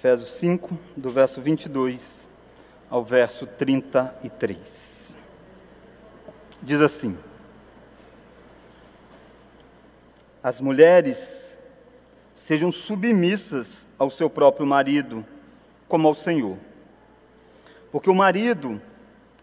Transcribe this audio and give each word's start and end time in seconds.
Efésios 0.00 0.30
5, 0.30 0.78
do 0.96 1.10
verso 1.10 1.42
22 1.42 2.26
ao 2.88 3.04
verso 3.04 3.46
33. 3.46 5.14
Diz 6.62 6.80
assim: 6.80 7.18
As 10.42 10.58
mulheres 10.58 11.54
sejam 12.34 12.72
submissas 12.72 13.86
ao 13.98 14.10
seu 14.10 14.30
próprio 14.30 14.64
marido, 14.64 15.22
como 15.86 16.08
ao 16.08 16.14
Senhor. 16.14 16.56
Porque 17.92 18.08
o 18.08 18.14
marido 18.14 18.80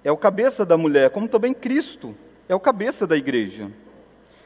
é 0.04 0.12
o 0.12 0.18
cabeça 0.18 0.66
da 0.66 0.76
mulher, 0.76 1.12
como 1.12 1.28
também 1.28 1.54
Cristo 1.54 2.18
é 2.50 2.56
o 2.56 2.60
cabeça 2.60 3.06
da 3.06 3.16
igreja, 3.16 3.72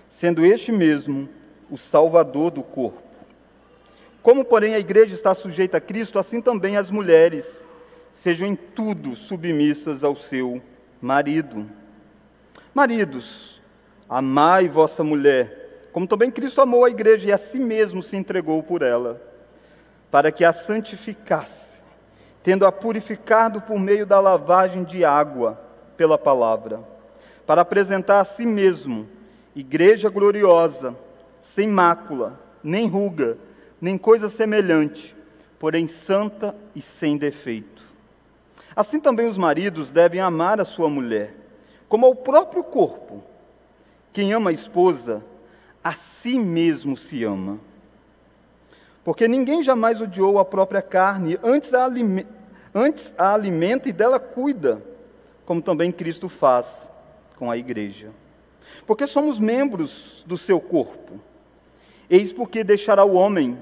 sendo 0.09 0.45
este 0.45 0.73
mesmo 0.73 1.29
o 1.69 1.77
salvador 1.77 2.51
do 2.51 2.63
corpo. 2.63 3.10
Como, 4.21 4.45
porém, 4.45 4.75
a 4.75 4.79
igreja 4.79 5.15
está 5.15 5.33
sujeita 5.33 5.77
a 5.77 5.81
Cristo, 5.81 6.19
assim 6.19 6.41
também 6.41 6.77
as 6.77 6.89
mulheres 6.89 7.63
sejam 8.13 8.47
em 8.47 8.55
tudo 8.55 9.15
submissas 9.15 10.03
ao 10.03 10.15
seu 10.15 10.61
marido. 11.01 11.67
Maridos, 12.73 13.59
amai 14.07 14.69
vossa 14.69 15.03
mulher, 15.03 15.89
como 15.91 16.05
também 16.05 16.29
Cristo 16.29 16.61
amou 16.61 16.85
a 16.85 16.89
igreja 16.89 17.29
e 17.29 17.31
a 17.31 17.37
si 17.37 17.57
mesmo 17.57 18.03
se 18.03 18.15
entregou 18.15 18.61
por 18.61 18.83
ela, 18.83 19.19
para 20.11 20.31
que 20.31 20.45
a 20.45 20.53
santificasse, 20.53 21.81
tendo-a 22.43 22.71
purificado 22.71 23.61
por 23.61 23.79
meio 23.79 24.05
da 24.05 24.19
lavagem 24.19 24.83
de 24.83 25.03
água 25.03 25.59
pela 25.97 26.17
palavra, 26.17 26.79
para 27.45 27.61
apresentar 27.61 28.19
a 28.19 28.25
si 28.25 28.45
mesmo 28.45 29.09
igreja 29.55 30.09
gloriosa, 30.09 30.95
sem 31.41 31.67
mácula, 31.67 32.39
nem 32.63 32.87
ruga, 32.87 33.37
nem 33.81 33.97
coisa 33.97 34.29
semelhante, 34.29 35.15
porém 35.57 35.87
santa 35.87 36.55
e 36.75 36.81
sem 36.81 37.17
defeito. 37.17 37.83
Assim 38.75 38.99
também 38.99 39.27
os 39.27 39.37
maridos 39.37 39.91
devem 39.91 40.21
amar 40.21 40.61
a 40.61 40.65
sua 40.65 40.89
mulher, 40.89 41.35
como 41.89 42.05
ao 42.05 42.15
próprio 42.15 42.63
corpo. 42.63 43.23
Quem 44.13 44.33
ama 44.33 44.51
a 44.51 44.53
esposa, 44.53 45.23
a 45.83 45.93
si 45.93 46.37
mesmo 46.37 46.95
se 46.95 47.23
ama. 47.23 47.59
Porque 49.03 49.27
ninguém 49.27 49.63
jamais 49.63 49.99
odiou 49.99 50.37
a 50.37 50.45
própria 50.45 50.81
carne, 50.81 51.39
antes 51.43 51.73
a, 51.73 51.89
antes 52.73 53.13
a 53.17 53.33
alimenta 53.33 53.89
e 53.89 53.93
dela 53.93 54.19
cuida, 54.19 54.81
como 55.45 55.61
também 55.61 55.91
Cristo 55.91 56.29
faz 56.29 56.67
com 57.35 57.49
a 57.49 57.57
igreja. 57.57 58.11
Porque 58.85 59.07
somos 59.07 59.39
membros 59.39 60.23
do 60.27 60.37
seu 60.37 60.61
corpo. 60.61 61.19
Eis 62.09 62.31
porque 62.31 62.63
deixará 62.63 63.03
o 63.03 63.13
homem 63.13 63.57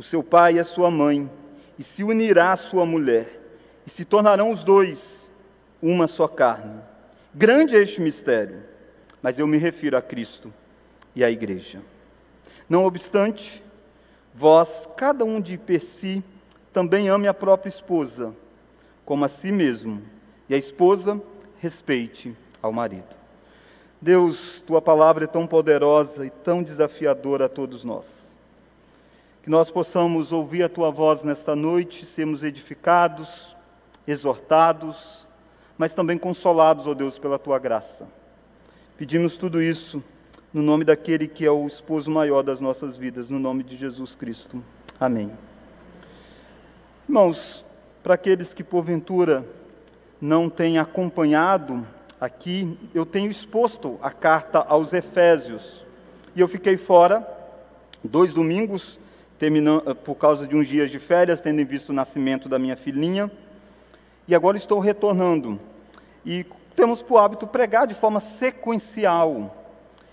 o 0.00 0.02
seu 0.02 0.22
pai 0.22 0.54
e 0.54 0.58
a 0.58 0.64
sua 0.64 0.90
mãe, 0.90 1.30
e 1.78 1.82
se 1.82 2.02
unirá 2.02 2.52
à 2.52 2.56
sua 2.56 2.86
mulher, 2.86 3.38
e 3.86 3.90
se 3.90 4.02
tornarão 4.02 4.50
os 4.50 4.64
dois 4.64 5.28
uma 5.82 6.06
só 6.06 6.26
carne. 6.26 6.80
Grande 7.34 7.76
é 7.76 7.82
este 7.82 8.00
mistério, 8.00 8.62
mas 9.20 9.38
eu 9.38 9.46
me 9.46 9.58
refiro 9.58 9.98
a 9.98 10.00
Cristo 10.00 10.50
e 11.14 11.22
à 11.22 11.30
igreja. 11.30 11.82
Não 12.66 12.86
obstante, 12.86 13.62
vós, 14.34 14.88
cada 14.96 15.22
um 15.22 15.38
de 15.38 15.58
per 15.58 15.82
si, 15.82 16.24
também 16.72 17.10
ame 17.10 17.28
a 17.28 17.34
própria 17.34 17.68
esposa, 17.68 18.34
como 19.04 19.26
a 19.26 19.28
si 19.28 19.52
mesmo, 19.52 20.02
e 20.48 20.54
a 20.54 20.56
esposa 20.56 21.20
respeite 21.58 22.34
ao 22.62 22.72
marido. 22.72 23.14
Deus, 24.00 24.62
tua 24.62 24.80
palavra 24.80 25.24
é 25.24 25.26
tão 25.26 25.46
poderosa 25.46 26.24
e 26.24 26.30
tão 26.30 26.62
desafiadora 26.62 27.44
a 27.44 27.48
todos 27.50 27.84
nós. 27.84 28.19
Que 29.42 29.48
nós 29.48 29.70
possamos 29.70 30.32
ouvir 30.32 30.62
a 30.62 30.68
tua 30.68 30.90
voz 30.90 31.22
nesta 31.22 31.56
noite, 31.56 32.04
sermos 32.04 32.44
edificados, 32.44 33.56
exortados, 34.06 35.26
mas 35.78 35.94
também 35.94 36.18
consolados, 36.18 36.86
ó 36.86 36.92
Deus, 36.92 37.18
pela 37.18 37.38
tua 37.38 37.58
graça. 37.58 38.06
Pedimos 38.98 39.38
tudo 39.38 39.62
isso 39.62 40.04
no 40.52 40.60
nome 40.60 40.84
daquele 40.84 41.26
que 41.26 41.46
é 41.46 41.50
o 41.50 41.66
esposo 41.66 42.10
maior 42.10 42.42
das 42.42 42.60
nossas 42.60 42.98
vidas, 42.98 43.30
no 43.30 43.38
nome 43.38 43.62
de 43.62 43.76
Jesus 43.76 44.14
Cristo. 44.14 44.62
Amém. 45.00 45.30
Irmãos, 47.08 47.64
para 48.02 48.12
aqueles 48.12 48.52
que 48.52 48.62
porventura 48.62 49.42
não 50.20 50.50
têm 50.50 50.78
acompanhado 50.78 51.86
aqui, 52.20 52.78
eu 52.94 53.06
tenho 53.06 53.30
exposto 53.30 53.98
a 54.02 54.10
carta 54.10 54.58
aos 54.58 54.92
Efésios. 54.92 55.86
E 56.36 56.40
eu 56.40 56.46
fiquei 56.46 56.76
fora 56.76 57.26
dois 58.04 58.34
domingos 58.34 58.99
eh, 59.42 59.94
por 59.94 60.16
causa 60.16 60.46
de 60.46 60.54
uns 60.54 60.68
dias 60.68 60.90
de 60.90 60.98
férias, 60.98 61.40
tendo 61.40 61.64
visto 61.64 61.88
o 61.88 61.92
nascimento 61.94 62.48
da 62.48 62.58
minha 62.58 62.76
filhinha. 62.76 63.30
E 64.28 64.34
agora 64.34 64.56
estou 64.56 64.78
retornando. 64.78 65.58
E 66.24 66.44
temos 66.76 67.02
por 67.02 67.18
hábito 67.18 67.46
pregar 67.46 67.86
de 67.86 67.94
forma 67.94 68.20
sequencial. 68.20 69.56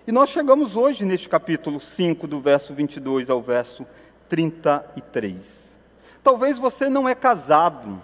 E 0.07 0.11
nós 0.11 0.29
chegamos 0.29 0.77
hoje 0.77 1.03
neste 1.03 1.27
capítulo 1.27 1.81
5, 1.81 2.25
do 2.27 2.39
verso 2.39 2.73
22 2.73 3.29
ao 3.29 3.41
verso 3.41 3.85
33. 4.29 5.77
Talvez 6.23 6.57
você 6.57 6.87
não 6.87 7.07
é 7.07 7.13
casado. 7.13 8.01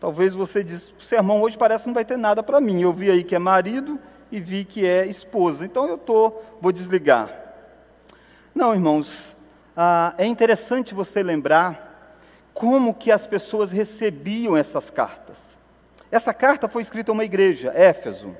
Talvez 0.00 0.34
você 0.34 0.64
diz, 0.64 0.92
o 0.98 1.00
sermão 1.00 1.40
hoje 1.40 1.56
parece 1.56 1.84
que 1.84 1.88
não 1.88 1.94
vai 1.94 2.04
ter 2.04 2.18
nada 2.18 2.42
para 2.42 2.60
mim. 2.60 2.82
Eu 2.82 2.92
vi 2.92 3.08
aí 3.08 3.22
que 3.22 3.36
é 3.36 3.38
marido 3.38 4.00
e 4.32 4.40
vi 4.40 4.64
que 4.64 4.84
é 4.84 5.06
esposa. 5.06 5.64
Então 5.64 5.86
eu 5.86 5.96
tô, 5.96 6.32
vou 6.60 6.72
desligar. 6.72 7.30
Não, 8.52 8.74
irmãos, 8.74 9.36
ah, 9.76 10.14
é 10.18 10.26
interessante 10.26 10.94
você 10.94 11.22
lembrar 11.22 12.18
como 12.52 12.94
que 12.94 13.10
as 13.10 13.26
pessoas 13.26 13.70
recebiam 13.70 14.56
essas 14.56 14.90
cartas. 14.90 15.36
Essa 16.10 16.34
carta 16.34 16.68
foi 16.68 16.82
escrita 16.82 17.10
a 17.10 17.14
uma 17.14 17.24
igreja, 17.24 17.72
Éfeso. 17.74 18.36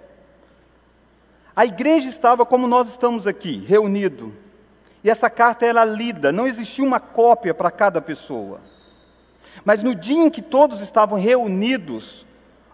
A 1.56 1.64
igreja 1.64 2.08
estava 2.08 2.44
como 2.44 2.66
nós 2.66 2.88
estamos 2.88 3.26
aqui, 3.26 3.64
reunido. 3.66 4.34
E 5.02 5.10
essa 5.10 5.28
carta 5.28 5.66
era 5.66 5.84
lida, 5.84 6.30
não 6.30 6.46
existia 6.46 6.84
uma 6.84 7.00
cópia 7.00 7.54
para 7.54 7.70
cada 7.70 8.00
pessoa. 8.00 8.60
Mas 9.64 9.82
no 9.82 9.94
dia 9.94 10.22
em 10.22 10.30
que 10.30 10.42
todos 10.42 10.80
estavam 10.80 11.18
reunidos, 11.18 12.26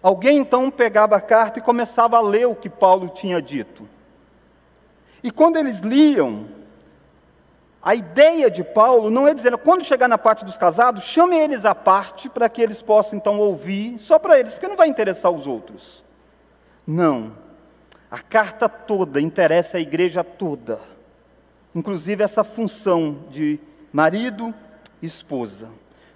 alguém 0.03 0.39
então 0.39 0.71
pegava 0.71 1.17
a 1.17 1.21
carta 1.21 1.59
e 1.59 1.63
começava 1.63 2.17
a 2.17 2.21
ler 2.21 2.47
o 2.47 2.55
que 2.55 2.69
Paulo 2.69 3.09
tinha 3.09 3.41
dito. 3.41 3.89
E 5.23 5.31
quando 5.31 5.57
eles 5.57 5.81
liam, 5.81 6.47
a 7.89 7.95
ideia 7.95 8.51
de 8.51 8.63
Paulo 8.63 9.09
não 9.09 9.27
é 9.27 9.33
dizer, 9.33 9.57
quando 9.57 9.83
chegar 9.83 10.09
na 10.09 10.19
parte 10.19 10.45
dos 10.45 10.59
casados, 10.59 11.05
chame 11.05 11.39
eles 11.39 11.65
à 11.65 11.75
parte 11.75 12.29
para 12.29 12.47
que 12.47 12.61
eles 12.61 12.83
possam 12.83 13.17
então 13.17 13.39
ouvir, 13.41 13.99
só 13.99 14.19
para 14.19 14.39
eles, 14.39 14.53
porque 14.53 14.69
não 14.69 14.77
vai 14.77 14.89
interessar 14.89 15.33
os 15.33 15.47
outros. 15.47 16.05
Não. 16.87 17.33
A 18.11 18.19
carta 18.19 18.69
toda 18.69 19.23
interessa 19.23 19.79
a 19.79 19.81
igreja 19.81 20.23
toda, 20.23 20.79
inclusive 21.75 22.23
essa 22.23 22.45
função 22.45 23.21
de 23.31 23.59
marido 23.91 24.55
e 25.01 25.07
esposa. 25.07 25.71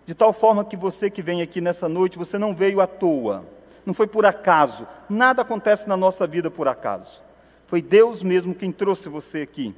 De 0.04 0.14
tal 0.14 0.34
forma 0.34 0.66
que 0.66 0.76
você 0.76 1.08
que 1.08 1.22
vem 1.22 1.40
aqui 1.40 1.62
nessa 1.62 1.88
noite, 1.88 2.18
você 2.18 2.36
não 2.36 2.54
veio 2.54 2.82
à 2.82 2.86
toa, 2.86 3.46
não 3.86 3.94
foi 3.94 4.06
por 4.06 4.26
acaso, 4.26 4.86
nada 5.08 5.40
acontece 5.40 5.88
na 5.88 5.96
nossa 5.96 6.26
vida 6.26 6.50
por 6.50 6.68
acaso. 6.68 7.22
Foi 7.66 7.80
Deus 7.80 8.22
mesmo 8.22 8.54
quem 8.54 8.70
trouxe 8.70 9.08
você 9.08 9.40
aqui 9.40 9.74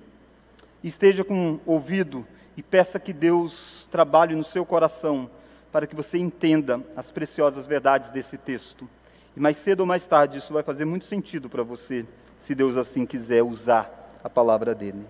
esteja 0.88 1.24
com 1.24 1.58
ouvido 1.64 2.26
e 2.56 2.62
peça 2.62 3.00
que 3.00 3.12
Deus 3.12 3.88
trabalhe 3.90 4.34
no 4.34 4.44
seu 4.44 4.64
coração 4.64 5.30
para 5.72 5.86
que 5.86 5.96
você 5.96 6.18
entenda 6.18 6.80
as 6.94 7.10
preciosas 7.10 7.66
verdades 7.66 8.10
desse 8.10 8.38
texto. 8.38 8.88
E 9.36 9.40
mais 9.40 9.56
cedo 9.56 9.80
ou 9.80 9.86
mais 9.86 10.06
tarde 10.06 10.38
isso 10.38 10.52
vai 10.52 10.62
fazer 10.62 10.84
muito 10.84 11.04
sentido 11.04 11.48
para 11.48 11.62
você, 11.62 12.06
se 12.38 12.54
Deus 12.54 12.76
assim 12.76 13.04
quiser 13.04 13.42
usar 13.42 14.18
a 14.22 14.30
palavra 14.30 14.74
dele. 14.74 15.04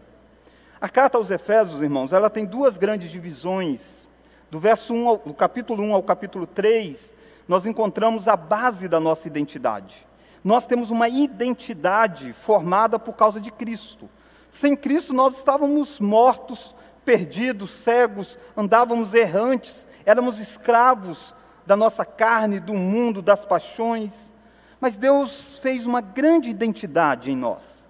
A 0.81 0.89
carta 0.89 1.19
aos 1.19 1.31
Efésios, 1.31 1.83
irmãos, 1.83 2.13
ela 2.13 2.31
tem 2.31 2.45
duas 2.45 2.79
grandes 2.79 3.11
divisões. 3.11 4.09
Do 4.51 4.61
verso 4.61 4.95
1 4.95 5.09
ao, 5.09 5.19
do 5.19 5.35
capítulo 5.35 5.83
1 5.83 5.93
ao 5.95 6.03
capítulo 6.03 6.47
3, 6.47 7.13
nós 7.49 7.67
encontramos 7.67 8.29
a 8.29 8.37
base 8.37 8.89
da 8.89 9.01
nossa 9.01 9.27
identidade. 9.27 10.07
Nós 10.43 10.67
temos 10.67 10.91
uma 10.91 11.09
identidade 11.09 12.33
formada 12.33 12.99
por 12.99 13.15
causa 13.15 13.41
de 13.41 13.51
Cristo. 13.51 14.09
Sem 14.55 14.77
Cristo 14.77 15.13
nós 15.13 15.37
estávamos 15.37 15.99
mortos, 15.99 16.77
perdidos, 17.05 17.71
cegos, 17.71 18.39
andávamos 18.57 19.13
errantes, 19.13 19.85
éramos 20.07 20.39
escravos 20.39 21.35
da 21.67 21.75
nossa 21.75 22.05
carne, 22.05 22.61
do 22.61 22.73
mundo, 22.73 23.21
das 23.21 23.45
paixões. 23.45 24.33
Mas 24.79 24.97
Deus 24.97 25.59
fez 25.59 25.85
uma 25.85 26.01
grande 26.01 26.51
identidade 26.51 27.33
em 27.33 27.37
nós. 27.37 27.89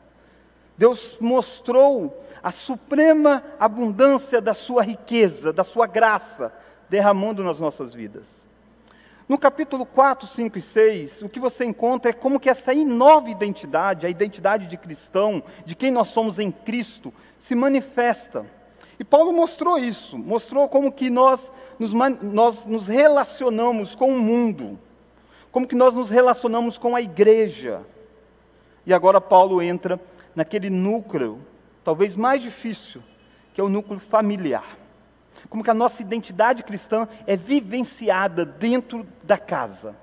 Deus 0.74 1.18
mostrou 1.20 2.24
a 2.42 2.50
suprema 2.50 3.44
abundância 3.60 4.40
da 4.40 4.54
sua 4.54 4.82
riqueza, 4.82 5.52
da 5.52 5.64
sua 5.64 5.86
graça, 5.86 6.50
derramando 6.88 7.44
nas 7.44 7.60
nossas 7.60 7.94
vidas. 7.94 8.43
No 9.26 9.38
capítulo 9.38 9.86
4, 9.86 10.26
5 10.28 10.58
e 10.58 10.62
6, 10.62 11.22
o 11.22 11.30
que 11.30 11.40
você 11.40 11.64
encontra 11.64 12.10
é 12.10 12.14
como 12.14 12.38
que 12.38 12.50
essa 12.50 12.74
nova 12.74 13.30
identidade, 13.30 14.04
a 14.04 14.10
identidade 14.10 14.66
de 14.66 14.76
cristão, 14.76 15.42
de 15.64 15.74
quem 15.74 15.90
nós 15.90 16.08
somos 16.08 16.38
em 16.38 16.50
Cristo, 16.50 17.12
se 17.40 17.54
manifesta. 17.54 18.44
E 18.98 19.04
Paulo 19.04 19.32
mostrou 19.32 19.78
isso, 19.78 20.18
mostrou 20.18 20.68
como 20.68 20.92
que 20.92 21.08
nós 21.08 21.50
nos, 21.78 21.92
nós 22.22 22.66
nos 22.66 22.86
relacionamos 22.86 23.94
com 23.94 24.10
o 24.10 24.20
mundo, 24.20 24.78
como 25.50 25.66
que 25.66 25.74
nós 25.74 25.94
nos 25.94 26.10
relacionamos 26.10 26.76
com 26.76 26.94
a 26.94 27.00
igreja. 27.00 27.80
E 28.84 28.92
agora 28.92 29.22
Paulo 29.22 29.62
entra 29.62 29.98
naquele 30.36 30.68
núcleo, 30.68 31.40
talvez 31.82 32.14
mais 32.14 32.42
difícil, 32.42 33.02
que 33.54 33.60
é 33.60 33.64
o 33.64 33.70
núcleo 33.70 33.98
familiar. 33.98 34.83
Como 35.48 35.62
que 35.62 35.70
a 35.70 35.74
nossa 35.74 36.02
identidade 36.02 36.62
cristã 36.62 37.08
é 37.26 37.36
vivenciada 37.36 38.44
dentro 38.44 39.06
da 39.22 39.38
casa. 39.38 39.94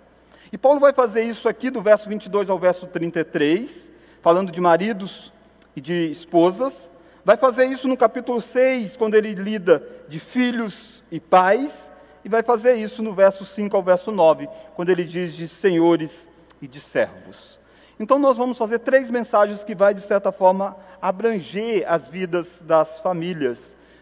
E 0.52 0.58
Paulo 0.58 0.80
vai 0.80 0.92
fazer 0.92 1.24
isso 1.24 1.48
aqui 1.48 1.70
do 1.70 1.82
verso 1.82 2.10
22 2.10 2.50
ao 2.50 2.60
verso 2.60 2.86
33, 2.88 3.90
falando 4.22 4.52
de 4.52 4.60
maridos 4.60 5.32
e 5.76 5.82
de 5.82 6.10
esposas. 6.10 6.90
Vai 7.24 7.38
fazer 7.38 7.66
isso 7.66 7.88
no 7.88 7.96
capítulo 7.96 8.42
6, 8.42 8.98
quando 8.98 9.16
ele 9.16 9.34
lida 9.34 9.88
de 10.10 10.20
filhos 10.20 11.04
e 11.12 11.20
pais. 11.20 11.92
E 12.24 12.30
vai 12.30 12.44
fazer 12.44 12.76
isso 12.76 13.02
no 13.02 13.14
verso 13.14 13.46
5 13.46 13.76
ao 13.76 13.82
verso 13.82 14.12
9, 14.12 14.48
quando 14.76 14.90
ele 14.90 15.04
diz 15.04 15.34
de 15.34 15.48
senhores 15.48 16.30
e 16.62 16.68
de 16.68 16.80
servos. 16.80 17.60
Então 18.00 18.20
nós 18.20 18.38
vamos 18.38 18.58
fazer 18.58 18.80
três 18.80 19.10
mensagens 19.10 19.64
que 19.64 19.76
vai 19.76 19.94
de 19.94 20.02
certa 20.02 20.32
forma 20.32 20.76
abranger 21.02 21.86
as 21.88 22.10
vidas 22.10 22.62
das 22.62 23.00
famílias. 23.00 23.58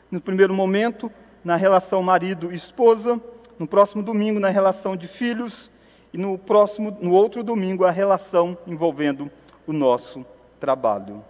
No 0.09 0.19
primeiro 0.19 0.53
momento, 0.53 1.11
na 1.43 1.55
relação 1.55 2.01
marido 2.01 2.51
e 2.51 2.55
esposa, 2.55 3.19
no 3.57 3.67
próximo 3.67 4.01
domingo 4.01 4.39
na 4.39 4.49
relação 4.49 4.95
de 4.95 5.07
filhos 5.07 5.69
e 6.13 6.17
no 6.17 6.37
próximo 6.37 6.97
no 7.01 7.11
outro 7.11 7.43
domingo 7.43 7.83
a 7.83 7.91
relação 7.91 8.57
envolvendo 8.65 9.29
o 9.67 9.73
nosso 9.73 10.25
trabalho. 10.59 11.23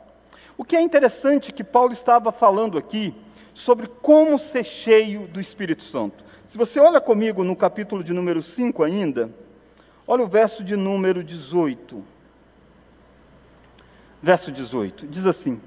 O 0.57 0.63
que 0.63 0.75
é 0.75 0.81
interessante 0.81 1.51
que 1.51 1.63
Paulo 1.63 1.91
estava 1.91 2.31
falando 2.31 2.77
aqui 2.77 3.15
sobre 3.53 3.87
como 3.87 4.37
ser 4.37 4.63
cheio 4.63 5.27
do 5.27 5.41
Espírito 5.41 5.83
Santo. 5.83 6.23
Se 6.47 6.57
você 6.57 6.79
olha 6.79 7.01
comigo 7.01 7.43
no 7.43 7.55
capítulo 7.55 8.03
de 8.03 8.13
número 8.13 8.41
5 8.41 8.83
ainda, 8.83 9.29
olha 10.07 10.23
o 10.23 10.27
verso 10.27 10.63
de 10.63 10.75
número 10.75 11.23
18. 11.23 12.03
Verso 14.21 14.51
18, 14.51 15.07
diz 15.07 15.25
assim: 15.25 15.61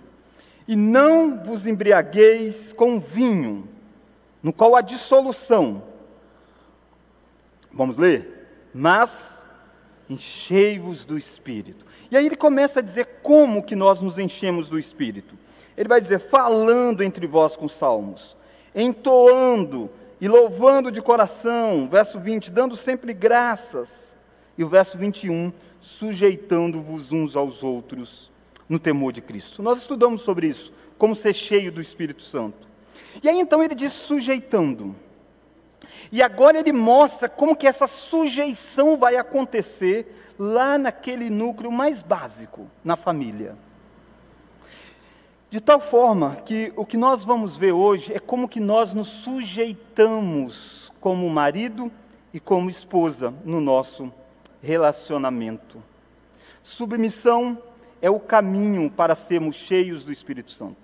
E 0.67 0.77
não 0.77 1.43
vos 1.43 1.67
embriagueis 1.67 2.73
com 2.73 3.01
vinho, 3.01 3.69
no 4.43 4.53
qual 4.53 4.75
há 4.75 4.81
dissolução. 4.81 5.83
Vamos 7.73 7.97
ler? 7.97 8.71
Mas 8.75 9.43
enchei-vos 10.09 11.05
do 11.05 11.17
Espírito. 11.17 11.87
E 12.11 12.17
aí 12.17 12.27
ele 12.27 12.37
começa 12.37 12.81
a 12.81 12.83
dizer 12.83 13.21
como 13.23 13.63
que 13.63 13.77
nós 13.77 14.01
nos 14.01 14.19
enchemos 14.19 14.69
do 14.69 14.79
Espírito. 14.79 15.35
Ele 15.77 15.89
vai 15.89 16.01
dizer, 16.01 16.19
falando 16.19 17.03
entre 17.03 17.27
vós 17.27 17.57
com 17.57 17.69
salmos, 17.69 18.37
entoando 18.75 19.91
e 20.21 20.29
louvando 20.29 20.93
de 20.93 21.01
coração, 21.01 21.89
verso 21.89 22.21
20, 22.21 22.51
dando 22.51 22.77
sempre 22.77 23.15
graças, 23.15 24.15
e 24.57 24.63
o 24.63 24.69
verso 24.69 24.99
21, 24.99 25.53
sujeitando-vos 25.81 27.11
uns 27.11 27.35
aos 27.35 27.63
outros 27.63 28.31
no 28.69 28.79
temor 28.79 29.13
de 29.13 29.23
Cristo. 29.23 29.63
Nós 29.63 29.79
estudamos 29.79 30.23
sobre 30.23 30.47
isso, 30.47 30.73
como 30.99 31.17
ser 31.17 31.33
cheio 31.33 31.73
do 31.73 31.81
Espírito 31.81 32.23
Santo. 32.23 32.72
E 33.23 33.29
aí 33.29 33.41
então 33.41 33.63
ele 33.63 33.75
diz 33.75 33.93
sujeitando. 33.93 34.95
E 36.11 36.23
agora 36.23 36.59
ele 36.59 36.73
mostra 36.73 37.29
como 37.29 37.57
que 37.57 37.67
essa 37.67 37.87
sujeição 37.87 38.97
vai 38.97 39.17
acontecer 39.17 40.35
lá 40.39 40.79
naquele 40.79 41.31
núcleo 41.31 41.73
mais 41.73 42.03
básico, 42.03 42.71
na 42.85 42.97
família. 42.97 43.57
De 45.51 45.61
tal 45.61 45.81
forma 45.81 46.37
que 46.37 46.73
o 46.77 46.87
que 46.87 46.97
nós 46.97 47.25
vamos 47.25 47.57
ver 47.57 47.73
hoje 47.73 48.13
é 48.13 48.19
como 48.19 48.49
que 48.49 48.61
nós 48.61 48.95
nos 48.95 49.09
sujeitamos 49.09 50.91
como 51.01 51.29
marido 51.29 51.93
e 52.33 52.41
como 52.41 52.71
esposa 52.71 53.35
no 53.45 53.61
nosso 53.61 54.11
relacionamento. 54.63 55.83
Submissão 56.63 57.59
é 58.01 58.09
o 58.09 58.19
caminho 58.21 58.91
para 58.91 59.15
sermos 59.15 59.57
cheios 59.57 60.05
do 60.05 60.13
Espírito 60.13 60.51
Santo. 60.53 60.82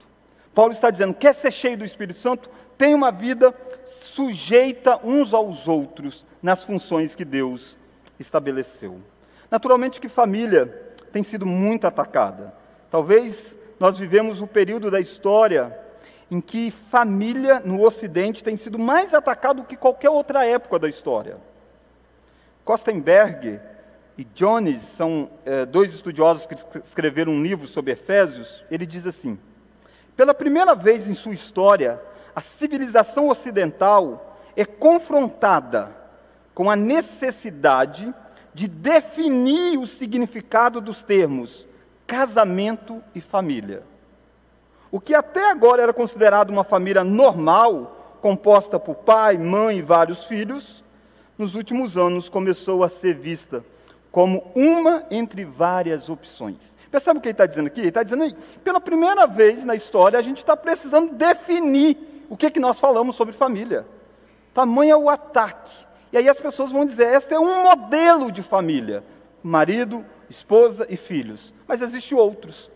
Paulo 0.55 0.73
está 0.73 0.91
dizendo: 0.91 1.15
quer 1.15 1.35
ser 1.35 1.51
cheio 1.51 1.79
do 1.79 1.85
Espírito 1.85 2.19
Santo? 2.19 2.51
Tem 2.77 2.95
uma 2.95 3.11
vida 3.11 3.55
sujeita 3.85 5.01
uns 5.03 5.33
aos 5.33 5.67
outros 5.67 6.27
nas 6.43 6.63
funções 6.63 7.15
que 7.15 7.25
Deus 7.25 7.77
estabeleceu. 8.19 9.01
Naturalmente 9.51 10.01
que 10.01 10.09
família 10.09 10.67
tem 11.13 11.23
sido 11.23 11.47
muito 11.47 11.87
atacada. 11.87 12.55
Talvez 12.91 13.57
nós 13.81 13.99
vivemos 13.99 14.41
o 14.41 14.47
período 14.47 14.91
da 14.91 15.01
história 15.01 15.77
em 16.31 16.41
que 16.41 16.71
família 16.71 17.61
no 17.61 17.83
Ocidente 17.83 18.45
tem 18.45 18.57
sido 18.57 18.79
mais 18.79 19.15
atacado 19.15 19.63
do 19.63 19.67
que 19.67 19.77
qualquer 19.77 20.11
outra 20.11 20.45
época 20.45 20.79
da 20.79 20.89
história. 20.89 21.39
Kostenberg 22.65 23.59
e 24.19 24.25
Jones 24.25 24.83
são 24.83 25.31
é, 25.45 25.65
dois 25.65 25.95
estudiosos 25.95 26.45
que 26.47 26.55
escreveram 26.85 27.33
um 27.33 27.43
livro 27.43 27.67
sobre 27.67 27.93
Efésios. 27.93 28.65
Ele 28.71 28.85
diz 28.85 29.07
assim: 29.07 29.39
pela 30.19 30.35
primeira 30.35 30.75
vez 30.75 31.07
em 31.07 31.15
sua 31.15 31.33
história, 31.33 32.03
a 32.35 32.41
civilização 32.41 33.29
ocidental 33.29 34.37
é 34.57 34.65
confrontada 34.65 35.97
com 36.53 36.69
a 36.69 36.75
necessidade 36.75 38.13
de 38.53 38.67
definir 38.67 39.79
o 39.79 39.87
significado 39.87 40.81
dos 40.81 41.05
termos 41.05 41.69
casamento 42.05 43.01
e 43.15 43.21
família. 43.21 43.85
O 44.91 44.99
que 44.99 45.15
até 45.15 45.53
agora 45.53 45.85
era 45.85 45.93
considerado 45.93 46.51
uma 46.51 46.65
família 46.65 47.05
normal, 47.05 48.17
composta 48.21 48.77
por 48.81 48.97
pai, 48.97 49.39
mãe 49.39 49.79
e 49.79 49.83
vários 49.83 50.25
filhos, 50.25 50.83
nos 51.39 51.55
últimos 51.55 51.97
anos 51.97 52.29
começou 52.29 52.83
a 52.83 52.89
ser 52.89 53.15
vista 53.15 53.65
como 54.11 54.51
uma 54.55 55.05
entre 55.11 55.45
várias 55.45 56.09
opções. 56.09 56.77
Percebe 56.91 57.19
o 57.19 57.23
que 57.23 57.29
ele 57.29 57.33
está 57.33 57.47
dizendo 57.47 57.67
aqui? 57.67 57.81
Ele 57.81 57.89
está 57.89 58.03
dizendo 58.03 58.25
aí, 58.25 58.35
pela 58.65 58.81
primeira 58.81 59.27
vez 59.27 59.65
na 59.65 59.75
história, 59.75 60.19
a 60.19 60.23
gente 60.23 60.39
está 60.39 60.57
precisando 60.57 61.15
definir 61.15 62.27
o 62.29 62.37
que, 62.37 62.51
que 62.51 62.61
nós 62.61 62.81
falamos 62.81 63.17
sobre 63.17 63.35
família. 63.35 63.87
Tamanho 64.55 64.93
é 64.93 64.97
o 64.97 65.09
ataque 65.09 65.89
e 66.13 66.19
aí 66.19 66.29
as 66.29 66.39
pessoas 66.39 66.73
vão 66.73 66.87
dizer: 66.87 67.15
este 67.15 67.35
é 67.35 67.41
um 67.41 67.65
modelo 67.65 68.33
de 68.33 68.43
família: 68.43 69.05
marido, 69.43 70.05
esposa 70.29 70.87
e 70.89 70.97
filhos. 70.97 71.53
Mas 71.67 71.83
existem 71.83 72.17
outros. 72.17 72.71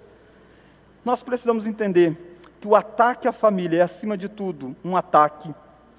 Nós 1.05 1.23
precisamos 1.23 1.66
entender 1.66 2.38
que 2.61 2.68
o 2.68 2.76
ataque 2.76 3.26
à 3.26 3.33
família 3.33 3.80
é, 3.80 3.83
acima 3.83 4.16
de 4.16 4.28
tudo, 4.28 4.76
um 4.85 4.97
ataque 4.97 5.52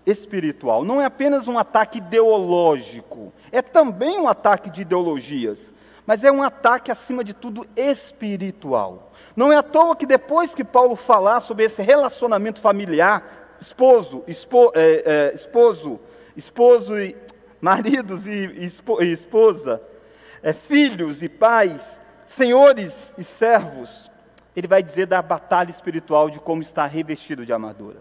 espiritual. 0.05 0.86
Não 0.86 1.01
é 1.01 1.05
apenas 1.05 1.48
um 1.48 1.58
ataque 1.58 1.98
ideológico, 1.98 3.34
é 3.53 3.62
também 3.62 4.19
um 4.19 4.27
ataque 4.27 4.72
de 4.72 4.81
ideologias, 4.81 5.72
mas 6.07 6.24
é 6.24 6.31
um 6.31 6.41
ataque, 6.41 6.91
acima 6.91 7.24
de 7.24 7.36
tudo, 7.36 7.67
espiritual. 7.75 9.12
Não 9.36 9.53
é 9.53 9.57
à 9.57 9.62
toa 9.62 9.95
que 9.95 10.07
depois 10.07 10.55
que 10.55 10.63
Paulo 10.63 10.95
falar 10.95 11.39
sobre 11.39 11.63
esse 11.63 11.79
relacionamento 11.83 12.60
familiar, 12.60 13.55
esposo, 13.62 14.24
espo, 14.27 14.72
é, 14.74 15.03
é, 15.05 15.36
esposo, 15.36 16.00
esposo 16.36 17.00
e 17.00 17.15
maridos 17.62 18.25
e, 18.25 18.72
esposa, 19.01 19.79
é, 20.41 20.51
filhos 20.51 21.22
e 21.22 21.29
pais, 21.29 22.01
senhores 22.25 23.13
e 23.19 23.24
servos, 23.24 24.10
ele 24.55 24.67
vai 24.67 24.81
dizer 24.81 25.05
da 25.05 25.22
batalha 25.22 25.69
espiritual 25.69 26.27
de 26.31 26.39
como 26.39 26.63
está 26.63 26.88
revestido 26.88 27.45
de 27.45 27.53
armadura. 27.53 28.00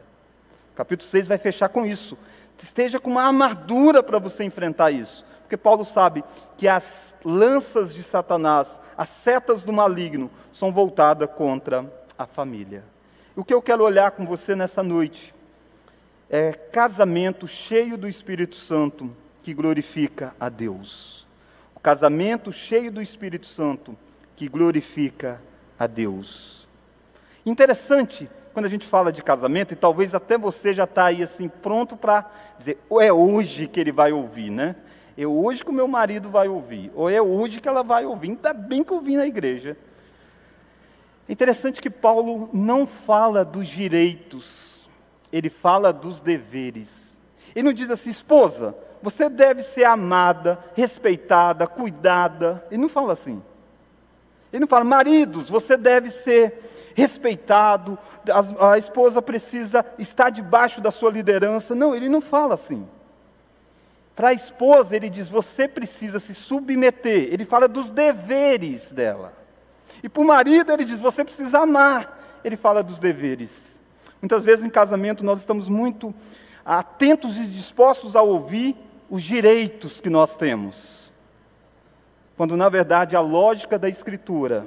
Capítulo 0.74 1.08
6 1.10 1.28
vai 1.28 1.36
fechar 1.36 1.68
com 1.68 1.84
isso. 1.84 2.16
Esteja 2.58 2.98
com 2.98 3.10
uma 3.10 3.24
armadura 3.24 4.02
para 4.02 4.18
você 4.18 4.44
enfrentar 4.44 4.90
isso. 4.90 5.26
Porque 5.52 5.62
Paulo 5.62 5.84
sabe 5.84 6.24
que 6.56 6.66
as 6.66 7.14
lanças 7.22 7.92
de 7.92 8.02
Satanás, 8.02 8.80
as 8.96 9.10
setas 9.10 9.62
do 9.62 9.70
maligno, 9.70 10.30
são 10.50 10.72
voltadas 10.72 11.28
contra 11.28 11.84
a 12.16 12.24
família. 12.26 12.82
O 13.36 13.44
que 13.44 13.52
eu 13.52 13.60
quero 13.60 13.84
olhar 13.84 14.12
com 14.12 14.24
você 14.24 14.56
nessa 14.56 14.82
noite 14.82 15.34
é 16.30 16.54
casamento 16.54 17.46
cheio 17.46 17.98
do 17.98 18.08
Espírito 18.08 18.56
Santo 18.56 19.14
que 19.42 19.52
glorifica 19.52 20.34
a 20.40 20.48
Deus. 20.48 21.26
O 21.76 21.80
casamento 21.80 22.50
cheio 22.50 22.90
do 22.90 23.02
Espírito 23.02 23.44
Santo 23.44 23.94
que 24.34 24.48
glorifica 24.48 25.38
a 25.78 25.86
Deus. 25.86 26.66
Interessante 27.44 28.26
quando 28.54 28.64
a 28.64 28.70
gente 28.70 28.86
fala 28.86 29.12
de 29.12 29.22
casamento, 29.22 29.72
e 29.72 29.76
talvez 29.76 30.14
até 30.14 30.38
você 30.38 30.72
já 30.72 30.84
está 30.84 31.06
aí 31.06 31.22
assim 31.22 31.46
pronto 31.48 31.94
para 31.94 32.30
dizer, 32.58 32.78
é 33.00 33.12
hoje 33.12 33.66
que 33.66 33.80
ele 33.80 33.92
vai 33.92 34.12
ouvir, 34.12 34.50
né? 34.50 34.76
É 35.16 35.26
hoje 35.26 35.64
que 35.64 35.70
o 35.70 35.74
meu 35.74 35.86
marido 35.86 36.30
vai 36.30 36.48
ouvir, 36.48 36.90
ou 36.94 37.10
é 37.10 37.20
hoje 37.20 37.60
que 37.60 37.68
ela 37.68 37.82
vai 37.82 38.06
ouvir. 38.06 38.30
Ainda 38.30 38.52
bem 38.52 38.82
que 38.82 38.92
eu 38.92 39.00
vim 39.00 39.16
na 39.16 39.26
igreja. 39.26 39.76
É 41.28 41.32
interessante 41.32 41.80
que 41.80 41.90
Paulo 41.90 42.48
não 42.52 42.86
fala 42.86 43.44
dos 43.44 43.66
direitos, 43.66 44.88
ele 45.32 45.50
fala 45.50 45.92
dos 45.92 46.20
deveres. 46.20 47.20
Ele 47.54 47.64
não 47.64 47.72
diz 47.72 47.90
assim, 47.90 48.10
esposa, 48.10 48.74
você 49.02 49.28
deve 49.28 49.62
ser 49.62 49.84
amada, 49.84 50.58
respeitada, 50.74 51.66
cuidada. 51.66 52.64
Ele 52.70 52.80
não 52.80 52.88
fala 52.88 53.12
assim. 53.12 53.42
Ele 54.52 54.60
não 54.60 54.68
fala, 54.68 54.84
maridos, 54.84 55.48
você 55.48 55.76
deve 55.76 56.10
ser 56.10 56.92
respeitado, 56.94 57.98
a, 58.30 58.72
a 58.72 58.78
esposa 58.78 59.22
precisa 59.22 59.84
estar 59.98 60.30
debaixo 60.30 60.80
da 60.80 60.90
sua 60.90 61.10
liderança. 61.10 61.74
Não, 61.74 61.94
ele 61.94 62.08
não 62.08 62.20
fala 62.20 62.54
assim. 62.54 62.86
Para 64.14 64.28
a 64.28 64.32
esposa, 64.32 64.94
ele 64.94 65.08
diz: 65.08 65.28
você 65.28 65.66
precisa 65.66 66.20
se 66.20 66.34
submeter. 66.34 67.28
Ele 67.32 67.44
fala 67.44 67.66
dos 67.66 67.88
deveres 67.88 68.90
dela. 68.90 69.32
E 70.02 70.08
para 70.08 70.22
o 70.22 70.26
marido, 70.26 70.72
ele 70.72 70.84
diz: 70.84 70.98
você 70.98 71.24
precisa 71.24 71.60
amar. 71.60 72.40
Ele 72.44 72.56
fala 72.56 72.82
dos 72.82 72.98
deveres. 72.98 73.80
Muitas 74.20 74.44
vezes 74.44 74.64
em 74.64 74.70
casamento 74.70 75.24
nós 75.24 75.40
estamos 75.40 75.68
muito 75.68 76.14
atentos 76.64 77.36
e 77.36 77.44
dispostos 77.44 78.14
a 78.14 78.22
ouvir 78.22 78.76
os 79.10 79.22
direitos 79.22 80.00
que 80.00 80.08
nós 80.08 80.36
temos. 80.36 81.10
Quando 82.36 82.56
na 82.56 82.68
verdade 82.68 83.16
a 83.16 83.20
lógica 83.20 83.78
da 83.78 83.88
Escritura 83.88 84.66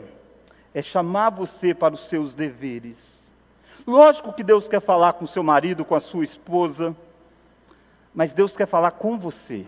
é 0.73 0.81
chamar 0.81 1.29
você 1.29 1.73
para 1.73 1.93
os 1.93 2.07
seus 2.07 2.35
deveres. 2.35 3.33
Lógico 3.87 4.33
que 4.33 4.43
Deus 4.43 4.67
quer 4.67 4.81
falar 4.81 5.13
com 5.13 5.25
seu 5.25 5.41
marido, 5.41 5.85
com 5.85 5.95
a 5.95 5.99
sua 5.99 6.23
esposa, 6.23 6.95
mas 8.15 8.33
Deus 8.33 8.55
quer 8.55 8.65
falar 8.65 8.91
com 8.91 9.19
você. 9.19 9.65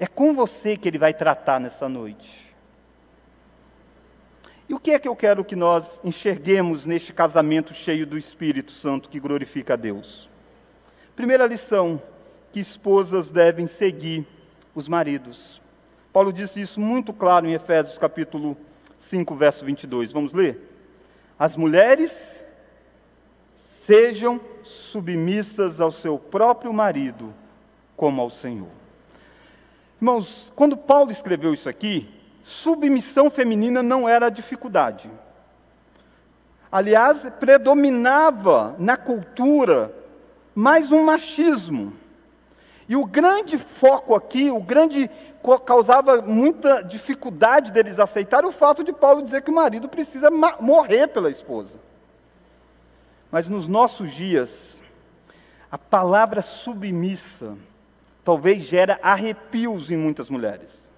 É 0.00 0.06
com 0.08 0.34
você 0.34 0.76
que 0.76 0.88
Ele 0.88 0.98
vai 0.98 1.14
tratar 1.14 1.60
nessa 1.60 1.88
noite. 1.88 2.52
E 4.68 4.74
o 4.74 4.80
que 4.80 4.90
é 4.90 4.98
que 4.98 5.06
eu 5.06 5.14
quero 5.14 5.44
que 5.44 5.54
nós 5.54 6.00
enxerguemos 6.02 6.84
neste 6.84 7.12
casamento 7.12 7.72
cheio 7.72 8.06
do 8.06 8.18
Espírito 8.18 8.72
Santo 8.72 9.08
que 9.08 9.20
glorifica 9.20 9.74
a 9.74 9.76
Deus? 9.76 10.28
Primeira 11.14 11.46
lição: 11.46 12.02
que 12.52 12.58
esposas 12.58 13.30
devem 13.30 13.68
seguir 13.68 14.26
os 14.74 14.88
maridos. 14.88 15.60
Paulo 16.12 16.32
disse 16.32 16.60
isso 16.60 16.80
muito 16.80 17.12
claro 17.12 17.46
em 17.46 17.54
Efésios 17.54 17.98
capítulo 17.98 18.56
5, 18.98 19.34
verso 19.36 19.64
22. 19.64 20.12
Vamos 20.12 20.32
ler? 20.32 20.58
As 21.38 21.56
mulheres 21.56 22.41
sejam 23.86 24.40
submissas 24.62 25.80
ao 25.80 25.90
seu 25.90 26.18
próprio 26.18 26.72
marido, 26.72 27.34
como 27.96 28.22
ao 28.22 28.30
Senhor. 28.30 28.68
Irmãos, 30.00 30.52
quando 30.54 30.76
Paulo 30.76 31.10
escreveu 31.10 31.52
isso 31.52 31.68
aqui, 31.68 32.08
submissão 32.42 33.30
feminina 33.30 33.82
não 33.82 34.08
era 34.08 34.30
dificuldade. 34.30 35.10
Aliás, 36.70 37.28
predominava 37.40 38.74
na 38.78 38.96
cultura 38.96 39.94
mais 40.54 40.92
um 40.92 41.04
machismo. 41.04 41.92
E 42.88 42.96
o 42.96 43.04
grande 43.04 43.58
foco 43.58 44.14
aqui, 44.14 44.50
o 44.50 44.62
grande 44.62 45.10
causava 45.64 46.22
muita 46.22 46.82
dificuldade 46.82 47.72
deles 47.72 47.98
aceitarem 47.98 48.48
o 48.48 48.52
fato 48.52 48.84
de 48.84 48.92
Paulo 48.92 49.22
dizer 49.22 49.42
que 49.42 49.50
o 49.50 49.54
marido 49.54 49.88
precisa 49.88 50.30
morrer 50.30 51.08
pela 51.08 51.30
esposa. 51.30 51.78
Mas 53.32 53.48
nos 53.48 53.66
nossos 53.66 54.12
dias, 54.12 54.82
a 55.70 55.78
palavra 55.78 56.42
submissa 56.42 57.56
talvez 58.22 58.62
gera 58.62 59.00
arrepios 59.02 59.90
em 59.90 59.96
muitas 59.96 60.28
mulheres. 60.28 60.92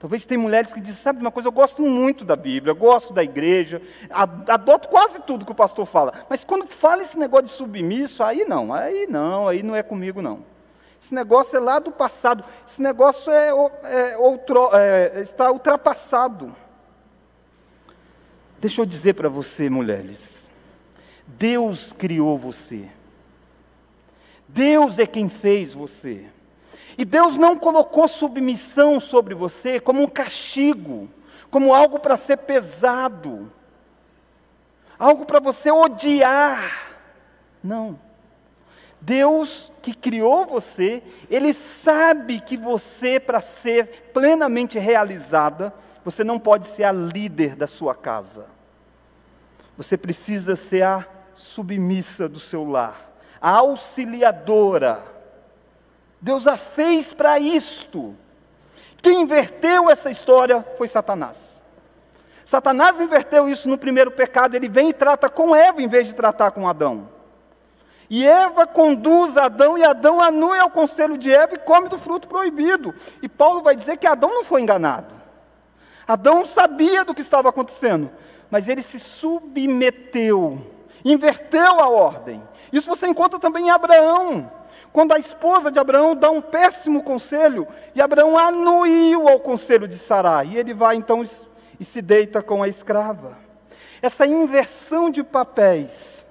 Talvez 0.00 0.26
tem 0.26 0.36
mulheres 0.36 0.72
que 0.72 0.80
dizem, 0.80 1.00
sabe 1.00 1.20
uma 1.20 1.30
coisa, 1.30 1.48
eu 1.48 1.52
gosto 1.52 1.80
muito 1.80 2.24
da 2.24 2.34
Bíblia, 2.34 2.74
gosto 2.74 3.12
da 3.12 3.22
igreja, 3.22 3.80
adoto 4.10 4.88
quase 4.88 5.20
tudo 5.20 5.46
que 5.46 5.52
o 5.52 5.54
pastor 5.54 5.86
fala. 5.86 6.12
Mas 6.28 6.42
quando 6.42 6.66
fala 6.66 7.02
esse 7.02 7.16
negócio 7.16 7.46
de 7.46 7.52
submisso, 7.52 8.22
aí 8.24 8.44
não, 8.44 8.74
aí 8.74 9.06
não, 9.06 9.46
aí 9.46 9.62
não 9.62 9.76
é 9.76 9.82
comigo 9.82 10.20
não. 10.20 10.44
Esse 11.00 11.14
negócio 11.14 11.56
é 11.56 11.60
lá 11.60 11.78
do 11.78 11.92
passado, 11.92 12.44
esse 12.68 12.82
negócio 12.82 13.32
é, 13.32 13.48
é, 13.84 14.18
outro, 14.18 14.70
é 14.74 15.20
está 15.20 15.52
ultrapassado. 15.52 16.54
Deixa 18.58 18.80
eu 18.80 18.86
dizer 18.86 19.14
para 19.14 19.28
você, 19.28 19.70
mulheres, 19.70 20.43
Deus 21.26 21.92
criou 21.92 22.38
você. 22.38 22.88
Deus 24.48 24.98
é 24.98 25.06
quem 25.06 25.28
fez 25.28 25.74
você. 25.74 26.26
E 26.96 27.04
Deus 27.04 27.36
não 27.36 27.58
colocou 27.58 28.06
submissão 28.06 29.00
sobre 29.00 29.34
você 29.34 29.80
como 29.80 30.02
um 30.02 30.08
castigo, 30.08 31.08
como 31.50 31.74
algo 31.74 31.98
para 31.98 32.16
ser 32.16 32.36
pesado, 32.38 33.50
algo 34.98 35.26
para 35.26 35.40
você 35.40 35.70
odiar. 35.70 36.92
Não. 37.62 37.98
Deus 39.00 39.70
que 39.82 39.92
criou 39.92 40.46
você, 40.46 41.02
Ele 41.28 41.52
sabe 41.52 42.40
que 42.40 42.56
você, 42.56 43.20
para 43.20 43.40
ser 43.40 44.10
plenamente 44.14 44.78
realizada, 44.78 45.74
você 46.04 46.22
não 46.22 46.38
pode 46.38 46.68
ser 46.68 46.84
a 46.84 46.92
líder 46.92 47.56
da 47.56 47.66
sua 47.66 47.94
casa. 47.94 48.53
Você 49.76 49.96
precisa 49.96 50.56
ser 50.56 50.82
a 50.82 51.06
submissa 51.34 52.28
do 52.28 52.38
seu 52.38 52.64
lar, 52.64 53.12
a 53.40 53.50
auxiliadora. 53.50 55.02
Deus 56.20 56.46
a 56.46 56.56
fez 56.56 57.12
para 57.12 57.38
isto. 57.38 58.14
Quem 59.02 59.22
inverteu 59.22 59.90
essa 59.90 60.10
história 60.10 60.64
foi 60.78 60.88
Satanás. 60.88 61.62
Satanás 62.44 63.00
inverteu 63.00 63.48
isso 63.48 63.68
no 63.68 63.76
primeiro 63.76 64.10
pecado, 64.10 64.54
ele 64.54 64.68
vem 64.68 64.90
e 64.90 64.92
trata 64.92 65.28
com 65.28 65.56
Eva 65.56 65.82
em 65.82 65.88
vez 65.88 66.06
de 66.06 66.14
tratar 66.14 66.52
com 66.52 66.68
Adão. 66.68 67.08
E 68.08 68.26
Eva 68.26 68.66
conduz 68.66 69.36
Adão, 69.36 69.78
e 69.78 69.84
Adão 69.84 70.20
anui 70.20 70.58
ao 70.58 70.70
conselho 70.70 71.16
de 71.16 71.32
Eva 71.32 71.54
e 71.54 71.58
come 71.58 71.88
do 71.88 71.98
fruto 71.98 72.28
proibido. 72.28 72.94
E 73.22 73.28
Paulo 73.28 73.62
vai 73.62 73.74
dizer 73.74 73.96
que 73.96 74.06
Adão 74.06 74.30
não 74.30 74.44
foi 74.44 74.60
enganado. 74.60 75.14
Adão 76.06 76.44
sabia 76.44 77.04
do 77.04 77.14
que 77.14 77.22
estava 77.22 77.48
acontecendo, 77.48 78.10
mas 78.54 78.68
ele 78.68 78.82
se 78.82 79.00
submeteu 79.00 80.64
inverteu 81.04 81.80
a 81.80 81.88
ordem. 81.88 82.40
Isso 82.72 82.88
você 82.88 83.08
encontra 83.08 83.36
também 83.36 83.66
em 83.66 83.70
Abraão. 83.70 84.48
Quando 84.92 85.10
a 85.10 85.18
esposa 85.18 85.72
de 85.72 85.78
Abraão 85.80 86.14
dá 86.14 86.30
um 86.30 86.40
péssimo 86.40 87.02
conselho, 87.02 87.66
e 87.96 88.00
Abraão 88.00 88.38
anuiu 88.38 89.28
ao 89.28 89.40
conselho 89.40 89.88
de 89.88 89.98
Sarai, 89.98 90.50
e 90.52 90.56
ele 90.56 90.72
vai 90.72 90.94
então 90.94 91.26
e 91.80 91.84
se 91.84 92.00
deita 92.00 92.40
com 92.40 92.62
a 92.62 92.68
escrava. 92.68 93.36
Essa 94.00 94.24
inversão 94.24 95.10
de 95.10 95.24
papéis 95.24 96.24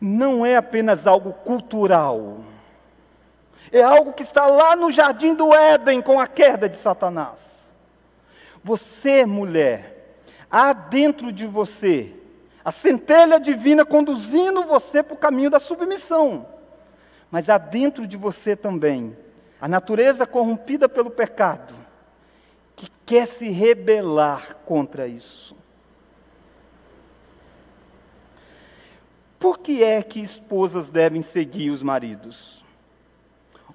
não 0.00 0.46
é 0.46 0.56
apenas 0.56 1.06
algo 1.06 1.34
cultural, 1.34 2.38
é 3.70 3.82
algo 3.82 4.14
que 4.14 4.22
está 4.22 4.46
lá 4.46 4.74
no 4.74 4.90
jardim 4.90 5.34
do 5.34 5.54
Éden 5.54 6.00
com 6.00 6.18
a 6.18 6.26
queda 6.26 6.66
de 6.66 6.78
Satanás. 6.78 7.36
Você, 8.64 9.26
mulher, 9.26 9.91
há 10.52 10.74
dentro 10.74 11.32
de 11.32 11.46
você 11.46 12.12
a 12.62 12.70
centelha 12.70 13.40
divina 13.40 13.84
conduzindo 13.86 14.64
você 14.64 15.02
para 15.02 15.14
o 15.14 15.18
caminho 15.18 15.48
da 15.50 15.58
submissão. 15.58 16.46
Mas 17.30 17.48
há 17.48 17.56
dentro 17.56 18.06
de 18.06 18.16
você 18.16 18.54
também 18.54 19.16
a 19.58 19.66
natureza 19.66 20.26
corrompida 20.26 20.88
pelo 20.88 21.10
pecado, 21.10 21.74
que 22.76 22.88
quer 23.06 23.26
se 23.26 23.48
rebelar 23.48 24.56
contra 24.66 25.08
isso. 25.08 25.56
Por 29.38 29.58
que 29.58 29.82
é 29.82 30.02
que 30.02 30.20
esposas 30.20 30.90
devem 30.90 31.22
seguir 31.22 31.70
os 31.70 31.82
maridos? 31.82 32.64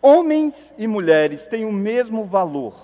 Homens 0.02 0.74
e 0.78 0.88
mulheres 0.88 1.48
têm 1.48 1.66
o 1.66 1.74
mesmo 1.74 2.26
valor, 2.26 2.76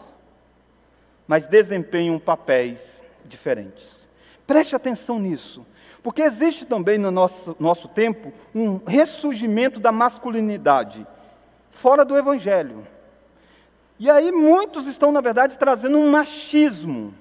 mas 1.28 1.46
desempenham 1.46 2.20
papéis 2.20 3.03
diferentes. 3.34 4.08
Preste 4.46 4.76
atenção 4.76 5.20
nisso. 5.20 5.66
Porque 6.02 6.22
existe 6.22 6.66
também 6.66 6.98
no 6.98 7.10
nosso, 7.10 7.56
nosso 7.60 7.88
tempo 7.88 8.32
um 8.54 8.78
ressurgimento 8.86 9.80
da 9.80 9.92
masculinidade, 9.92 11.08
fora 11.72 12.06
do 12.06 12.18
Evangelho. 12.18 12.86
E 13.98 14.10
aí 14.10 14.32
muitos 14.32 14.86
estão, 14.86 15.12
na 15.12 15.22
verdade, 15.22 15.58
trazendo 15.58 15.98
um 15.98 16.12
machismo. 16.12 17.14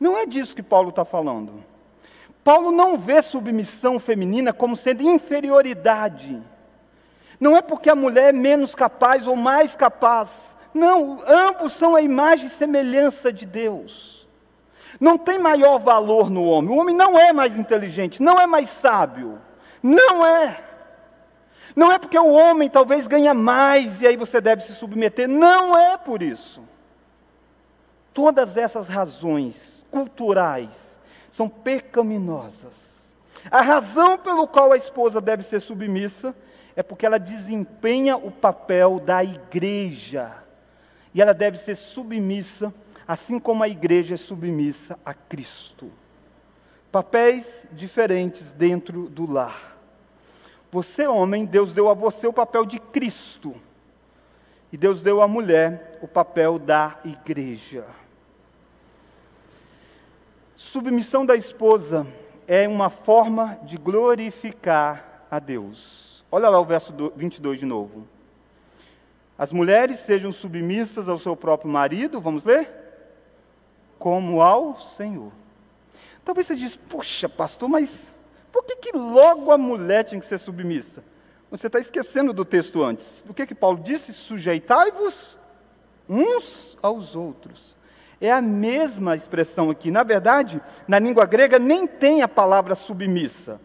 Não 0.00 0.16
é 0.16 0.26
disso 0.26 0.54
que 0.54 0.62
Paulo 0.62 0.88
está 0.88 1.04
falando. 1.04 1.62
Paulo 2.42 2.70
não 2.70 2.96
vê 2.96 3.20
submissão 3.20 4.00
feminina 4.00 4.52
como 4.52 4.74
sendo 4.74 5.02
inferioridade. 5.02 6.42
Não 7.38 7.56
é 7.56 7.62
porque 7.62 7.90
a 7.90 7.94
mulher 7.94 8.30
é 8.30 8.32
menos 8.32 8.74
capaz 8.74 9.26
ou 9.26 9.36
mais 9.36 9.76
capaz. 9.76 10.30
Não, 10.72 11.20
ambos 11.26 11.74
são 11.74 11.94
a 11.94 12.00
imagem 12.00 12.46
e 12.46 12.50
semelhança 12.50 13.32
de 13.32 13.44
Deus. 13.44 14.17
Não 15.00 15.16
tem 15.16 15.38
maior 15.38 15.78
valor 15.78 16.28
no 16.28 16.44
homem. 16.44 16.70
O 16.70 16.80
homem 16.80 16.94
não 16.94 17.18
é 17.18 17.32
mais 17.32 17.58
inteligente, 17.58 18.22
não 18.22 18.40
é 18.40 18.46
mais 18.46 18.68
sábio. 18.68 19.40
Não 19.82 20.26
é. 20.26 20.64
Não 21.76 21.92
é 21.92 21.98
porque 21.98 22.18
o 22.18 22.32
homem 22.32 22.68
talvez 22.68 23.06
ganha 23.06 23.32
mais 23.32 24.00
e 24.00 24.06
aí 24.06 24.16
você 24.16 24.40
deve 24.40 24.62
se 24.62 24.74
submeter. 24.74 25.28
Não 25.28 25.78
é 25.78 25.96
por 25.96 26.22
isso. 26.22 26.62
Todas 28.12 28.56
essas 28.56 28.88
razões 28.88 29.86
culturais 29.90 30.98
são 31.30 31.48
pecaminosas. 31.48 33.14
A 33.48 33.60
razão 33.60 34.18
pelo 34.18 34.48
qual 34.48 34.72
a 34.72 34.76
esposa 34.76 35.20
deve 35.20 35.44
ser 35.44 35.60
submissa 35.60 36.34
é 36.74 36.82
porque 36.82 37.06
ela 37.06 37.18
desempenha 37.18 38.16
o 38.16 38.30
papel 38.30 38.98
da 38.98 39.22
igreja. 39.22 40.32
E 41.14 41.22
ela 41.22 41.32
deve 41.32 41.58
ser 41.58 41.76
submissa 41.76 42.74
assim 43.08 43.40
como 43.40 43.62
a 43.62 43.68
igreja 43.68 44.14
é 44.14 44.18
submissa 44.18 44.98
a 45.02 45.14
Cristo. 45.14 45.90
Papéis 46.92 47.66
diferentes 47.72 48.52
dentro 48.52 49.08
do 49.08 49.30
lar. 49.30 49.78
Você, 50.70 51.06
homem, 51.06 51.46
Deus 51.46 51.72
deu 51.72 51.88
a 51.88 51.94
você 51.94 52.26
o 52.26 52.32
papel 52.32 52.66
de 52.66 52.78
Cristo. 52.78 53.54
E 54.70 54.76
Deus 54.76 55.00
deu 55.00 55.22
à 55.22 55.26
mulher 55.26 55.98
o 56.02 56.06
papel 56.06 56.58
da 56.58 56.98
igreja. 57.02 57.86
Submissão 60.54 61.24
da 61.24 61.34
esposa 61.34 62.06
é 62.46 62.68
uma 62.68 62.90
forma 62.90 63.58
de 63.62 63.78
glorificar 63.78 65.24
a 65.30 65.38
Deus. 65.38 66.22
Olha 66.30 66.50
lá 66.50 66.60
o 66.60 66.64
verso 66.64 66.92
22 67.16 67.60
de 67.60 67.64
novo. 67.64 68.06
As 69.38 69.50
mulheres 69.50 70.00
sejam 70.00 70.30
submissas 70.30 71.08
ao 71.08 71.18
seu 71.18 71.34
próprio 71.34 71.70
marido, 71.70 72.20
vamos 72.20 72.44
ler? 72.44 72.77
Como 73.98 74.40
ao 74.40 74.78
Senhor. 74.80 75.32
Talvez 76.24 76.46
você 76.46 76.56
diz, 76.56 76.76
poxa, 76.76 77.28
pastor, 77.28 77.68
mas 77.68 78.14
por 78.52 78.64
que, 78.64 78.76
que 78.76 78.96
logo 78.96 79.50
a 79.50 79.58
mulher 79.58 80.04
tinha 80.04 80.20
que 80.20 80.26
ser 80.26 80.38
submissa? 80.38 81.02
Você 81.50 81.66
está 81.66 81.78
esquecendo 81.78 82.32
do 82.32 82.44
texto 82.44 82.84
antes. 82.84 83.24
O 83.28 83.32
que, 83.32 83.46
que 83.46 83.54
Paulo 83.54 83.80
disse? 83.82 84.12
Sujeitai-vos 84.12 85.38
uns 86.08 86.76
aos 86.82 87.16
outros. 87.16 87.76
É 88.20 88.30
a 88.32 88.42
mesma 88.42 89.16
expressão 89.16 89.70
aqui. 89.70 89.90
Na 89.90 90.02
verdade, 90.02 90.60
na 90.86 90.98
língua 90.98 91.24
grega 91.24 91.58
nem 91.58 91.86
tem 91.86 92.22
a 92.22 92.28
palavra 92.28 92.74
submissa. 92.74 93.60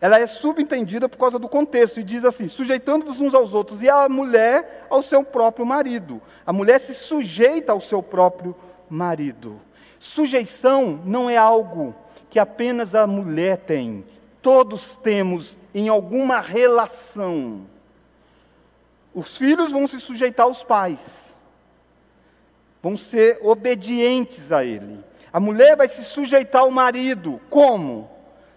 Ela 0.00 0.18
é 0.18 0.26
subentendida 0.26 1.08
por 1.08 1.18
causa 1.18 1.38
do 1.38 1.48
contexto 1.48 2.00
e 2.00 2.02
diz 2.02 2.24
assim: 2.24 2.48
sujeitando-vos 2.48 3.20
uns 3.20 3.34
aos 3.34 3.52
outros, 3.52 3.82
e 3.82 3.90
a 3.90 4.08
mulher 4.08 4.86
ao 4.88 5.02
seu 5.02 5.22
próprio 5.22 5.66
marido. 5.66 6.22
A 6.46 6.52
mulher 6.52 6.80
se 6.80 6.94
sujeita 6.94 7.72
ao 7.72 7.80
seu 7.80 8.02
próprio 8.02 8.56
marido. 8.88 9.60
Sujeição 10.00 10.98
não 11.04 11.28
é 11.28 11.36
algo 11.36 11.94
que 12.30 12.38
apenas 12.38 12.94
a 12.94 13.06
mulher 13.06 13.58
tem. 13.58 14.02
Todos 14.40 14.96
temos 14.96 15.58
em 15.74 15.90
alguma 15.90 16.40
relação. 16.40 17.66
Os 19.14 19.36
filhos 19.36 19.70
vão 19.70 19.86
se 19.86 20.00
sujeitar 20.00 20.46
aos 20.46 20.64
pais, 20.64 21.34
vão 22.82 22.96
ser 22.96 23.40
obedientes 23.42 24.50
a 24.50 24.64
ele. 24.64 25.04
A 25.30 25.38
mulher 25.38 25.76
vai 25.76 25.86
se 25.86 26.02
sujeitar 26.02 26.62
ao 26.62 26.70
marido. 26.70 27.38
Como? 27.50 28.10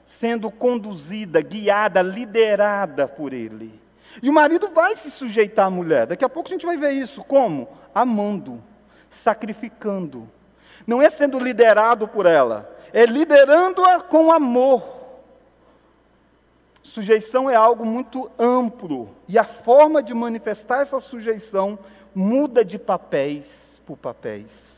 Sendo 0.06 0.50
conduzida, 0.50 1.42
guiada, 1.42 2.02
liderada 2.02 3.06
por 3.06 3.34
ele. 3.34 3.82
E 4.22 4.30
o 4.30 4.34
marido 4.34 4.70
vai 4.70 4.96
se 4.96 5.12
sujeitar 5.12 5.66
à 5.66 5.70
mulher. 5.70 6.08
Daqui 6.08 6.24
a 6.24 6.30
pouco 6.30 6.48
a 6.48 6.54
gente 6.54 6.66
vai 6.66 6.78
ver 6.78 6.92
isso. 6.92 7.22
Como? 7.22 7.68
Amando, 7.94 8.64
sacrificando. 9.10 10.30
Não 10.86 11.02
é 11.02 11.10
sendo 11.10 11.40
liderado 11.40 12.08
por 12.08 12.26
ela, 12.26 12.70
é 12.92 13.06
liderando-a 13.06 14.02
com 14.02 14.32
amor. 14.32 14.94
Sujeição 16.82 17.50
é 17.50 17.56
algo 17.56 17.86
muito 17.86 18.30
amplo 18.38 19.16
e 19.28 19.40
a 19.40 19.46
forma 19.46 20.04
de 20.04 20.14
manifestar 20.14 20.82
essa 20.82 21.00
sujeição 21.00 21.80
muda 22.14 22.64
de 22.64 22.78
papéis 22.78 23.82
por 23.86 23.98
papéis. 23.98 24.74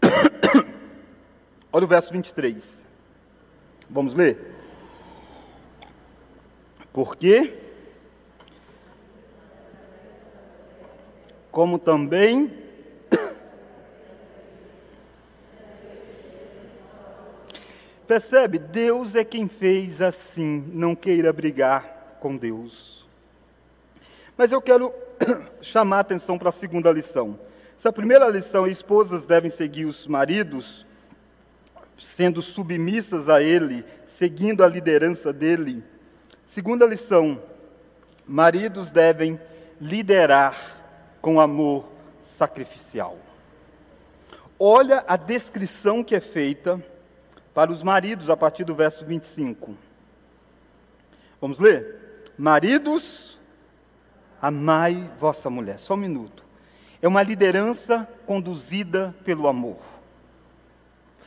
Olha 1.72 1.84
o 1.84 1.88
verso 1.88 2.12
23. 2.12 2.86
Vamos 3.90 4.14
ler? 4.14 4.51
Porque 6.92 7.58
como 11.50 11.78
também 11.78 12.50
Percebe? 18.06 18.58
Deus 18.58 19.14
é 19.14 19.24
quem 19.24 19.48
fez 19.48 20.00
assim, 20.02 20.64
não 20.72 20.94
queira 20.94 21.32
brigar 21.32 22.16
com 22.20 22.36
Deus. 22.36 23.06
Mas 24.36 24.52
eu 24.52 24.60
quero 24.60 24.92
chamar 25.62 25.98
a 25.98 26.00
atenção 26.00 26.38
para 26.38 26.48
a 26.48 26.52
segunda 26.52 26.90
lição. 26.90 27.38
Essa 27.78 27.92
primeira 27.92 28.28
lição, 28.28 28.66
esposas 28.66 29.26
devem 29.26 29.50
seguir 29.50 29.86
os 29.86 30.06
maridos, 30.06 30.86
sendo 31.98 32.40
submissas 32.40 33.28
a 33.28 33.42
ele, 33.42 33.84
seguindo 34.06 34.62
a 34.62 34.68
liderança 34.68 35.32
dele. 35.32 35.82
Segunda 36.52 36.84
lição, 36.84 37.42
maridos 38.26 38.90
devem 38.90 39.40
liderar 39.80 40.54
com 41.22 41.40
amor 41.40 41.88
sacrificial. 42.36 43.16
Olha 44.58 45.02
a 45.08 45.16
descrição 45.16 46.04
que 46.04 46.14
é 46.14 46.20
feita 46.20 46.78
para 47.54 47.72
os 47.72 47.82
maridos 47.82 48.28
a 48.28 48.36
partir 48.36 48.64
do 48.64 48.74
verso 48.74 49.02
25. 49.02 49.74
Vamos 51.40 51.58
ler? 51.58 52.22
Maridos, 52.36 53.40
amai 54.38 55.10
vossa 55.18 55.48
mulher. 55.48 55.78
Só 55.78 55.94
um 55.94 55.96
minuto. 55.96 56.44
É 57.00 57.08
uma 57.08 57.22
liderança 57.22 58.06
conduzida 58.26 59.14
pelo 59.24 59.48
amor. 59.48 59.78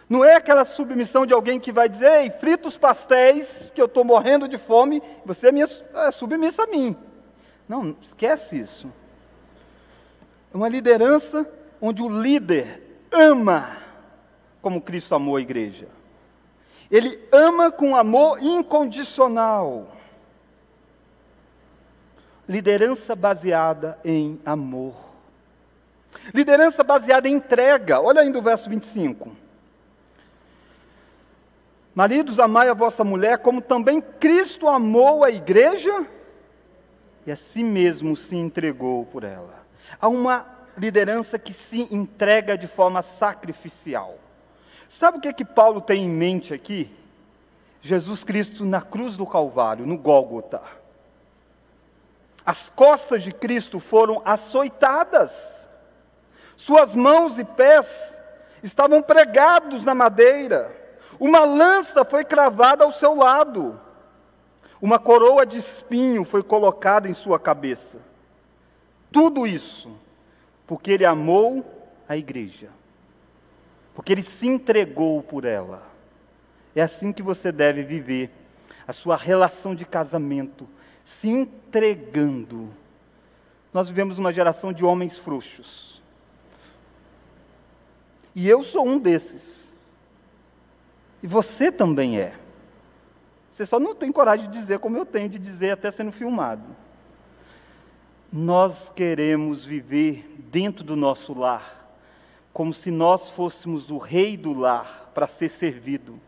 Não 0.07 0.23
é 0.23 0.35
aquela 0.35 0.65
submissão 0.65 1.25
de 1.25 1.33
alguém 1.33 1.59
que 1.59 1.71
vai 1.71 1.89
dizer, 1.89 2.21
ei, 2.21 2.29
frita 2.29 2.67
os 2.67 2.77
pastéis, 2.77 3.71
que 3.73 3.81
eu 3.81 3.85
estou 3.85 4.03
morrendo 4.03 4.47
de 4.47 4.57
fome, 4.57 5.01
você 5.25 5.47
é, 5.47 5.51
minha, 5.51 5.67
é 5.95 6.11
submissa 6.11 6.63
a 6.63 6.67
mim. 6.67 6.95
Não, 7.67 7.95
esquece 7.99 8.59
isso. 8.59 8.91
É 10.53 10.57
uma 10.57 10.69
liderança 10.69 11.49
onde 11.81 12.03
o 12.03 12.09
líder 12.09 12.81
ama 13.11 13.77
como 14.61 14.81
Cristo 14.81 15.15
amou 15.15 15.37
a 15.37 15.41
igreja. 15.41 15.87
Ele 16.89 17.19
ama 17.31 17.71
com 17.71 17.95
amor 17.95 18.41
incondicional. 18.41 19.87
Liderança 22.47 23.15
baseada 23.15 23.97
em 24.05 24.39
amor. 24.45 24.93
Liderança 26.31 26.83
baseada 26.83 27.27
em 27.27 27.33
entrega. 27.33 27.99
Olha 27.99 28.21
ainda 28.21 28.37
o 28.37 28.41
verso 28.41 28.69
25. 28.69 29.44
Maridos, 31.95 32.39
amai 32.41 32.67
a 32.67 32.73
vossa 32.73 33.05
mulher, 33.05 33.37
como 33.37 33.61
também 33.61 34.01
Cristo 34.01 34.67
amou 34.67 35.23
a 35.23 35.31
igreja 35.31 36.05
e 37.25 37.31
a 37.31 37.37
si 37.37 37.63
mesmo 37.63 38.17
se 38.17 38.35
entregou 38.35 39.05
por 39.05 39.23
ela. 39.23 39.65
Há 39.99 40.09
uma 40.09 40.45
liderança 40.77 41.39
que 41.39 41.53
se 41.53 41.87
entrega 41.89 42.57
de 42.57 42.67
forma 42.67 43.01
sacrificial. 43.01 44.17
Sabe 44.89 45.19
o 45.19 45.21
que, 45.21 45.29
é 45.29 45.33
que 45.33 45.45
Paulo 45.45 45.79
tem 45.79 46.03
em 46.03 46.09
mente 46.09 46.53
aqui? 46.53 46.93
Jesus 47.81 48.25
Cristo 48.25 48.65
na 48.65 48.81
cruz 48.81 49.15
do 49.15 49.25
Calvário, 49.25 49.85
no 49.85 49.97
Gólgota. 49.97 50.61
As 52.45 52.69
costas 52.75 53.23
de 53.23 53.31
Cristo 53.31 53.79
foram 53.79 54.21
açoitadas, 54.25 55.69
suas 56.57 56.93
mãos 56.93 57.39
e 57.39 57.45
pés 57.45 58.13
estavam 58.61 59.01
pregados 59.01 59.85
na 59.85 59.95
madeira, 59.95 60.74
uma 61.19 61.39
lança 61.39 62.03
foi 62.05 62.23
cravada 62.23 62.83
ao 62.83 62.91
seu 62.91 63.15
lado, 63.15 63.79
uma 64.81 64.99
coroa 64.99 65.45
de 65.45 65.57
espinho 65.57 66.23
foi 66.23 66.43
colocada 66.43 67.09
em 67.09 67.13
sua 67.13 67.39
cabeça. 67.39 67.97
Tudo 69.11 69.47
isso 69.47 69.91
porque 70.67 70.91
ele 70.91 71.05
amou 71.05 71.65
a 72.07 72.17
igreja, 72.17 72.69
porque 73.93 74.11
ele 74.11 74.23
se 74.23 74.47
entregou 74.47 75.21
por 75.21 75.45
ela. 75.45 75.83
É 76.75 76.81
assim 76.81 77.13
que 77.13 77.23
você 77.23 77.51
deve 77.51 77.83
viver 77.83 78.31
a 78.87 78.93
sua 78.93 79.15
relação 79.15 79.73
de 79.73 79.85
casamento, 79.85 80.67
se 81.03 81.29
entregando. 81.29 82.69
Nós 83.73 83.89
vivemos 83.89 84.17
uma 84.17 84.33
geração 84.33 84.73
de 84.73 84.83
homens 84.83 85.17
frouxos. 85.17 86.01
E 88.33 88.47
eu 88.49 88.63
sou 88.63 88.85
um 88.85 88.99
desses. 88.99 89.64
E 91.25 91.27
você 91.27 91.71
também 91.71 92.19
é. 92.19 92.35
Você 93.51 93.65
só 93.65 93.79
não 93.79 93.95
tem 93.95 94.11
coragem 94.11 94.47
de 94.47 94.59
dizer 94.59 94.77
como 94.77 94.95
eu 94.95 95.07
tenho 95.07 95.27
de 95.27 95.39
dizer, 95.39 95.71
até 95.71 95.89
sendo 95.89 96.11
filmado. 96.11 96.67
Nós 98.31 98.91
queremos 98.95 99.65
viver 99.65 100.31
dentro 100.51 100.83
do 100.83 100.95
nosso 100.95 101.33
lar, 101.33 101.97
como 102.53 102.71
se 102.75 102.91
nós 102.91 103.31
fôssemos 103.31 103.89
o 103.89 103.97
rei 103.97 104.37
do 104.37 104.53
lar 104.53 105.09
para 105.15 105.27
ser 105.27 105.49
servido. 105.49 106.21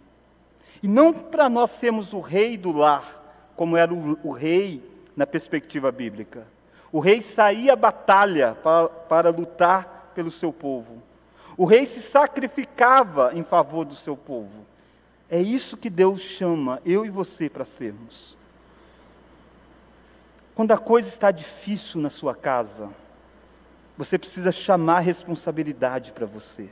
E 0.81 0.87
não 0.87 1.13
para 1.13 1.47
nós 1.47 1.69
sermos 1.69 2.11
o 2.11 2.19
rei 2.19 2.57
do 2.57 2.71
lar, 2.71 3.51
como 3.55 3.77
era 3.77 3.93
o, 3.93 4.17
o 4.23 4.31
rei 4.31 4.83
na 5.15 5.27
perspectiva 5.27 5.91
bíblica. 5.91 6.47
O 6.91 6.99
rei 6.99 7.21
saía 7.21 7.73
à 7.73 7.75
batalha 7.75 8.55
para, 8.63 8.87
para 8.89 9.29
lutar 9.29 10.11
pelo 10.15 10.31
seu 10.31 10.51
povo. 10.51 11.03
O 11.55 11.65
rei 11.65 11.85
se 11.85 12.01
sacrificava 12.01 13.29
em 13.35 13.43
favor 13.43 13.85
do 13.85 13.93
seu 13.93 14.17
povo. 14.17 14.65
É 15.29 15.39
isso 15.41 15.75
que 15.75 15.89
Deus 15.89 16.21
chama 16.21 16.81
eu 16.85 17.05
e 17.05 17.09
você 17.09 17.49
para 17.49 17.65
sermos. 17.65 18.37
Quando 20.55 20.71
a 20.71 20.77
coisa 20.77 21.09
está 21.09 21.29
difícil 21.31 22.01
na 22.01 22.09
sua 22.09 22.33
casa, 22.33 22.89
você 23.97 24.17
precisa 24.17 24.51
chamar 24.51 25.01
responsabilidade 25.01 26.11
para 26.13 26.25
você. 26.25 26.69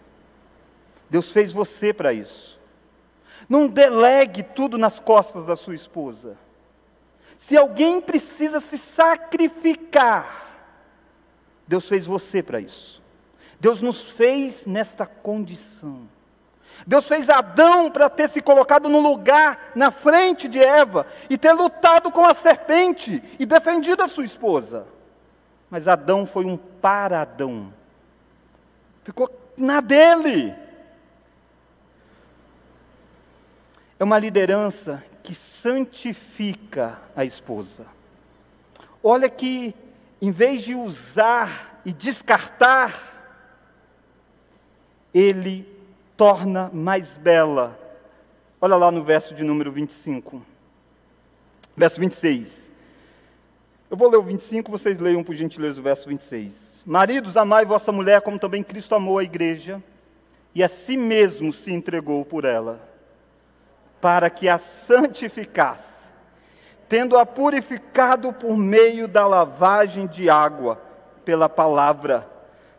Deus 1.10 1.32
fez 1.32 1.52
você 1.52 1.94
para 1.94 2.14
isso. 2.14 2.60
Não 3.50 3.68
delegue 3.68 4.42
tudo 4.42 4.78
nas 4.78 5.00
costas 5.00 5.46
da 5.46 5.56
sua 5.56 5.76
esposa. 5.76 6.38
Se 7.38 7.58
alguém 7.58 8.00
precisa 8.00 8.60
se 8.60 8.78
sacrificar, 8.78 10.46
Deus 11.68 11.88
fez 11.88 12.06
você 12.06 12.42
para 12.42 12.60
isso. 12.60 13.04
Deus 13.60 13.82
nos 13.82 14.10
fez 14.10 14.66
nesta 14.66 15.06
condição. 15.06 16.08
Deus 16.86 17.08
fez 17.08 17.30
Adão 17.30 17.90
para 17.90 18.10
ter 18.10 18.30
se 18.30 18.42
colocado 18.42 18.90
no 18.90 19.00
lugar 19.00 19.72
na 19.76 19.92
frente 19.92 20.48
de 20.48 20.60
Eva 20.60 21.06
e 21.30 21.38
ter 21.38 21.54
lutado 21.54 22.12
com 22.12 22.26
a 22.26 22.34
serpente 22.34 23.24
e 23.40 23.46
defendido 23.46 24.04
a 24.04 24.08
sua 24.08 24.26
esposa. 24.26 24.86
Mas 25.70 25.88
Adão 25.88 26.26
foi 26.26 26.46
um 26.46 26.58
paradão. 26.58 27.74
Ficou 29.04 29.30
na 29.58 29.82
dele. 29.82 30.56
É 34.00 34.04
uma 34.04 34.20
liderança 34.20 35.04
que 35.24 35.34
santifica 35.34 37.00
a 37.16 37.26
esposa. 37.26 37.86
Olha 39.02 39.30
que, 39.30 39.74
em 40.22 40.32
vez 40.32 40.64
de 40.64 40.76
usar 40.76 41.80
e 41.86 41.94
descartar, 41.94 43.16
ele 45.14 45.75
torna 46.18 46.70
mais 46.74 47.18
bela. 47.18 47.80
Olha 48.60 48.76
lá 48.76 48.92
no 48.92 49.04
verso 49.04 49.34
de 49.36 49.44
número 49.44 49.72
25. 49.72 50.42
Verso 51.76 52.00
26. 52.00 52.72
Eu 53.90 53.98
vou 53.98 54.10
ler 54.10 54.18
o 54.18 54.24
25, 54.24 54.72
vocês 54.72 55.00
leiam 55.00 55.24
por 55.24 55.36
gentileza 55.36 55.80
o 55.80 55.84
verso 55.84 56.10
26. 56.10 56.84
Maridos, 56.86 57.38
amai 57.38 57.66
vossa 57.66 57.92
mulher 57.92 58.22
como 58.22 58.40
também 58.40 58.64
Cristo 58.64 58.96
amou 58.96 59.20
a 59.20 59.24
igreja 59.24 59.82
e 60.54 60.64
a 60.64 60.68
si 60.68 60.96
mesmo 60.96 61.52
se 61.52 61.72
entregou 61.72 62.24
por 62.24 62.46
ela, 62.46 62.80
para 64.00 64.30
que 64.30 64.48
a 64.48 64.58
santificasse, 64.58 66.12
tendo-a 66.88 67.26
purificado 67.26 68.32
por 68.32 68.56
meio 68.56 69.08
da 69.08 69.28
lavagem 69.28 70.08
de 70.08 70.30
água 70.30 70.82
pela 71.26 71.50
palavra, 71.50 72.28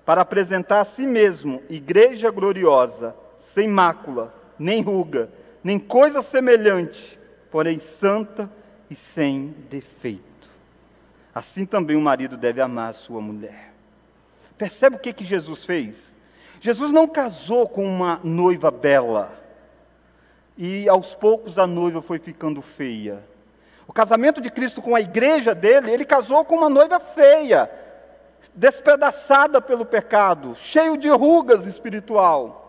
para 0.07 0.23
apresentar 0.23 0.81
a 0.81 0.85
si 0.85 1.07
mesmo 1.07 1.63
igreja 1.69 2.31
gloriosa, 2.31 3.15
sem 3.57 3.67
mácula, 3.67 4.35
nem 4.59 4.83
ruga, 4.83 5.31
nem 5.65 5.79
coisa 5.79 6.21
semelhante, 6.21 7.19
porém 7.51 7.79
santa 7.79 8.51
e 8.91 8.95
sem 8.95 9.55
defeito. 9.71 10.51
Assim 11.35 11.65
também 11.65 11.97
o 11.97 12.01
marido 12.03 12.37
deve 12.37 12.61
amar 12.61 12.91
a 12.91 12.93
sua 12.93 13.19
mulher. 13.19 13.73
Percebe 14.59 14.97
o 14.97 14.99
que, 14.99 15.11
que 15.11 15.25
Jesus 15.25 15.65
fez? 15.65 16.15
Jesus 16.61 16.93
não 16.93 17.09
casou 17.09 17.67
com 17.67 17.87
uma 17.87 18.21
noiva 18.23 18.71
bela 18.71 19.33
e 20.55 20.87
aos 20.87 21.15
poucos 21.15 21.59
a 21.59 21.67
noiva 21.67 22.03
foi 22.03 22.19
ficando 22.19 22.61
feia. 22.61 23.25
O 23.89 23.93
casamento 23.93 24.39
de 24.39 24.51
Cristo 24.51 24.83
com 24.83 24.95
a 24.95 25.01
igreja 25.01 25.55
dele, 25.55 25.91
ele 25.91 26.05
casou 26.05 26.45
com 26.45 26.57
uma 26.57 26.69
noiva 26.69 27.01
feia, 27.01 27.71
despedaçada 28.55 29.63
pelo 29.63 29.87
pecado, 29.87 30.55
cheio 30.57 30.99
de 30.99 31.09
rugas 31.09 31.65
espiritual. 31.65 32.66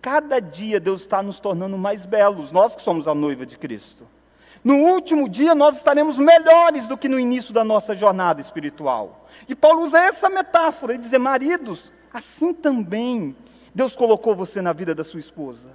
Cada 0.00 0.40
dia 0.40 0.78
Deus 0.78 1.02
está 1.02 1.22
nos 1.22 1.40
tornando 1.40 1.76
mais 1.76 2.04
belos, 2.04 2.52
nós 2.52 2.76
que 2.76 2.82
somos 2.82 3.08
a 3.08 3.14
noiva 3.14 3.44
de 3.44 3.58
Cristo. 3.58 4.06
No 4.62 4.76
último 4.78 5.28
dia 5.28 5.54
nós 5.54 5.76
estaremos 5.76 6.18
melhores 6.18 6.88
do 6.88 6.98
que 6.98 7.08
no 7.08 7.20
início 7.20 7.54
da 7.54 7.64
nossa 7.64 7.94
jornada 7.94 8.40
espiritual. 8.40 9.26
E 9.48 9.54
Paulo 9.54 9.82
usa 9.82 9.98
essa 9.98 10.28
metáfora 10.28 10.94
e 10.94 10.98
dizer: 10.98 11.18
maridos, 11.18 11.92
assim 12.12 12.52
também 12.52 13.36
Deus 13.74 13.94
colocou 13.94 14.34
você 14.34 14.60
na 14.62 14.72
vida 14.72 14.94
da 14.94 15.04
sua 15.04 15.20
esposa. 15.20 15.68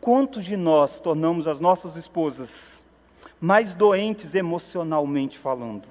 Quantos 0.00 0.44
de 0.44 0.56
nós 0.56 1.00
tornamos 1.00 1.48
as 1.48 1.58
nossas 1.58 1.96
esposas 1.96 2.82
mais 3.40 3.74
doentes 3.74 4.34
emocionalmente 4.34 5.38
falando? 5.38 5.88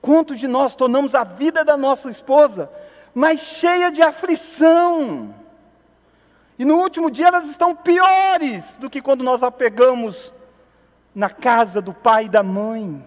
Quantos 0.00 0.38
de 0.38 0.48
nós 0.48 0.74
tornamos 0.74 1.14
a 1.14 1.22
vida 1.22 1.64
da 1.64 1.76
nossa 1.76 2.08
esposa 2.08 2.70
mais 3.14 3.40
cheia 3.40 3.90
de 3.90 4.00
aflição? 4.00 5.34
E 6.58 6.64
no 6.64 6.76
último 6.76 7.10
dia 7.10 7.28
elas 7.28 7.48
estão 7.48 7.74
piores 7.74 8.78
do 8.78 8.90
que 8.90 9.00
quando 9.00 9.22
nós 9.22 9.42
a 9.42 9.50
pegamos 9.50 10.32
na 11.14 11.30
casa 11.30 11.80
do 11.80 11.94
pai 11.94 12.24
e 12.24 12.28
da 12.28 12.42
mãe. 12.42 13.04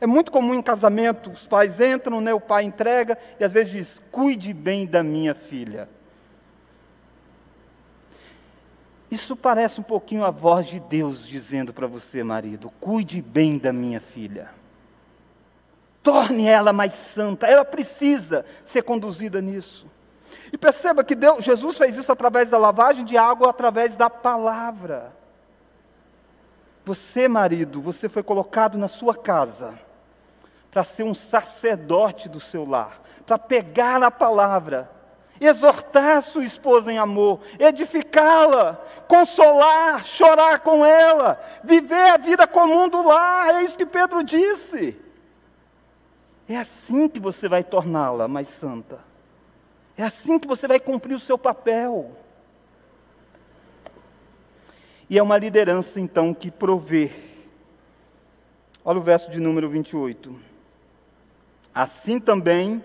É 0.00 0.06
muito 0.06 0.32
comum 0.32 0.54
em 0.54 0.62
casamento, 0.62 1.30
os 1.30 1.46
pais 1.46 1.80
entram, 1.80 2.20
né, 2.20 2.34
o 2.34 2.40
pai 2.40 2.64
entrega 2.64 3.16
e 3.38 3.44
às 3.44 3.52
vezes 3.52 3.72
diz: 3.72 4.02
cuide 4.10 4.52
bem 4.52 4.86
da 4.86 5.02
minha 5.02 5.34
filha. 5.34 5.88
Isso 9.10 9.36
parece 9.36 9.80
um 9.80 9.84
pouquinho 9.84 10.24
a 10.24 10.30
voz 10.30 10.66
de 10.66 10.78
Deus 10.78 11.26
dizendo 11.26 11.72
para 11.72 11.86
você, 11.86 12.22
marido: 12.22 12.72
cuide 12.80 13.20
bem 13.20 13.58
da 13.58 13.72
minha 13.72 14.00
filha. 14.00 14.50
Torne 16.02 16.46
ela 16.46 16.72
mais 16.72 16.94
santa, 16.94 17.46
ela 17.46 17.64
precisa 17.64 18.44
ser 18.64 18.82
conduzida 18.82 19.40
nisso. 19.40 19.86
E 20.52 20.58
perceba 20.58 21.04
que 21.04 21.14
Deus, 21.14 21.44
Jesus 21.44 21.76
fez 21.76 21.96
isso 21.96 22.10
através 22.10 22.48
da 22.48 22.58
lavagem 22.58 23.04
de 23.04 23.16
água, 23.16 23.50
através 23.50 23.96
da 23.96 24.10
palavra. 24.10 25.12
Você, 26.84 27.28
marido, 27.28 27.80
você 27.80 28.08
foi 28.08 28.22
colocado 28.22 28.78
na 28.78 28.88
sua 28.88 29.14
casa 29.14 29.78
para 30.70 30.84
ser 30.84 31.02
um 31.02 31.14
sacerdote 31.14 32.28
do 32.28 32.40
seu 32.40 32.64
lar, 32.64 33.00
para 33.26 33.38
pegar 33.38 34.02
a 34.02 34.10
palavra, 34.10 34.90
exortar 35.40 36.22
sua 36.22 36.44
esposa 36.44 36.92
em 36.92 36.98
amor, 36.98 37.40
edificá-la, 37.58 38.80
consolar, 39.08 40.04
chorar 40.04 40.60
com 40.60 40.84
ela, 40.84 41.38
viver 41.64 42.10
a 42.10 42.16
vida 42.16 42.46
comum 42.46 42.88
do 42.88 43.02
lar. 43.02 43.54
É 43.56 43.62
isso 43.62 43.78
que 43.78 43.86
Pedro 43.86 44.22
disse. 44.22 44.96
É 46.48 46.56
assim 46.56 47.08
que 47.08 47.20
você 47.20 47.48
vai 47.48 47.62
torná-la 47.62 48.26
mais 48.26 48.48
santa. 48.48 49.09
É 50.00 50.04
assim 50.04 50.38
que 50.38 50.48
você 50.48 50.66
vai 50.66 50.80
cumprir 50.80 51.14
o 51.14 51.20
seu 51.20 51.36
papel. 51.36 52.10
E 55.10 55.18
é 55.18 55.22
uma 55.22 55.36
liderança, 55.36 56.00
então, 56.00 56.32
que 56.32 56.50
provê. 56.50 57.10
Olha 58.82 58.98
o 58.98 59.02
verso 59.02 59.30
de 59.30 59.38
número 59.38 59.68
28. 59.68 60.34
Assim 61.74 62.18
também, 62.18 62.82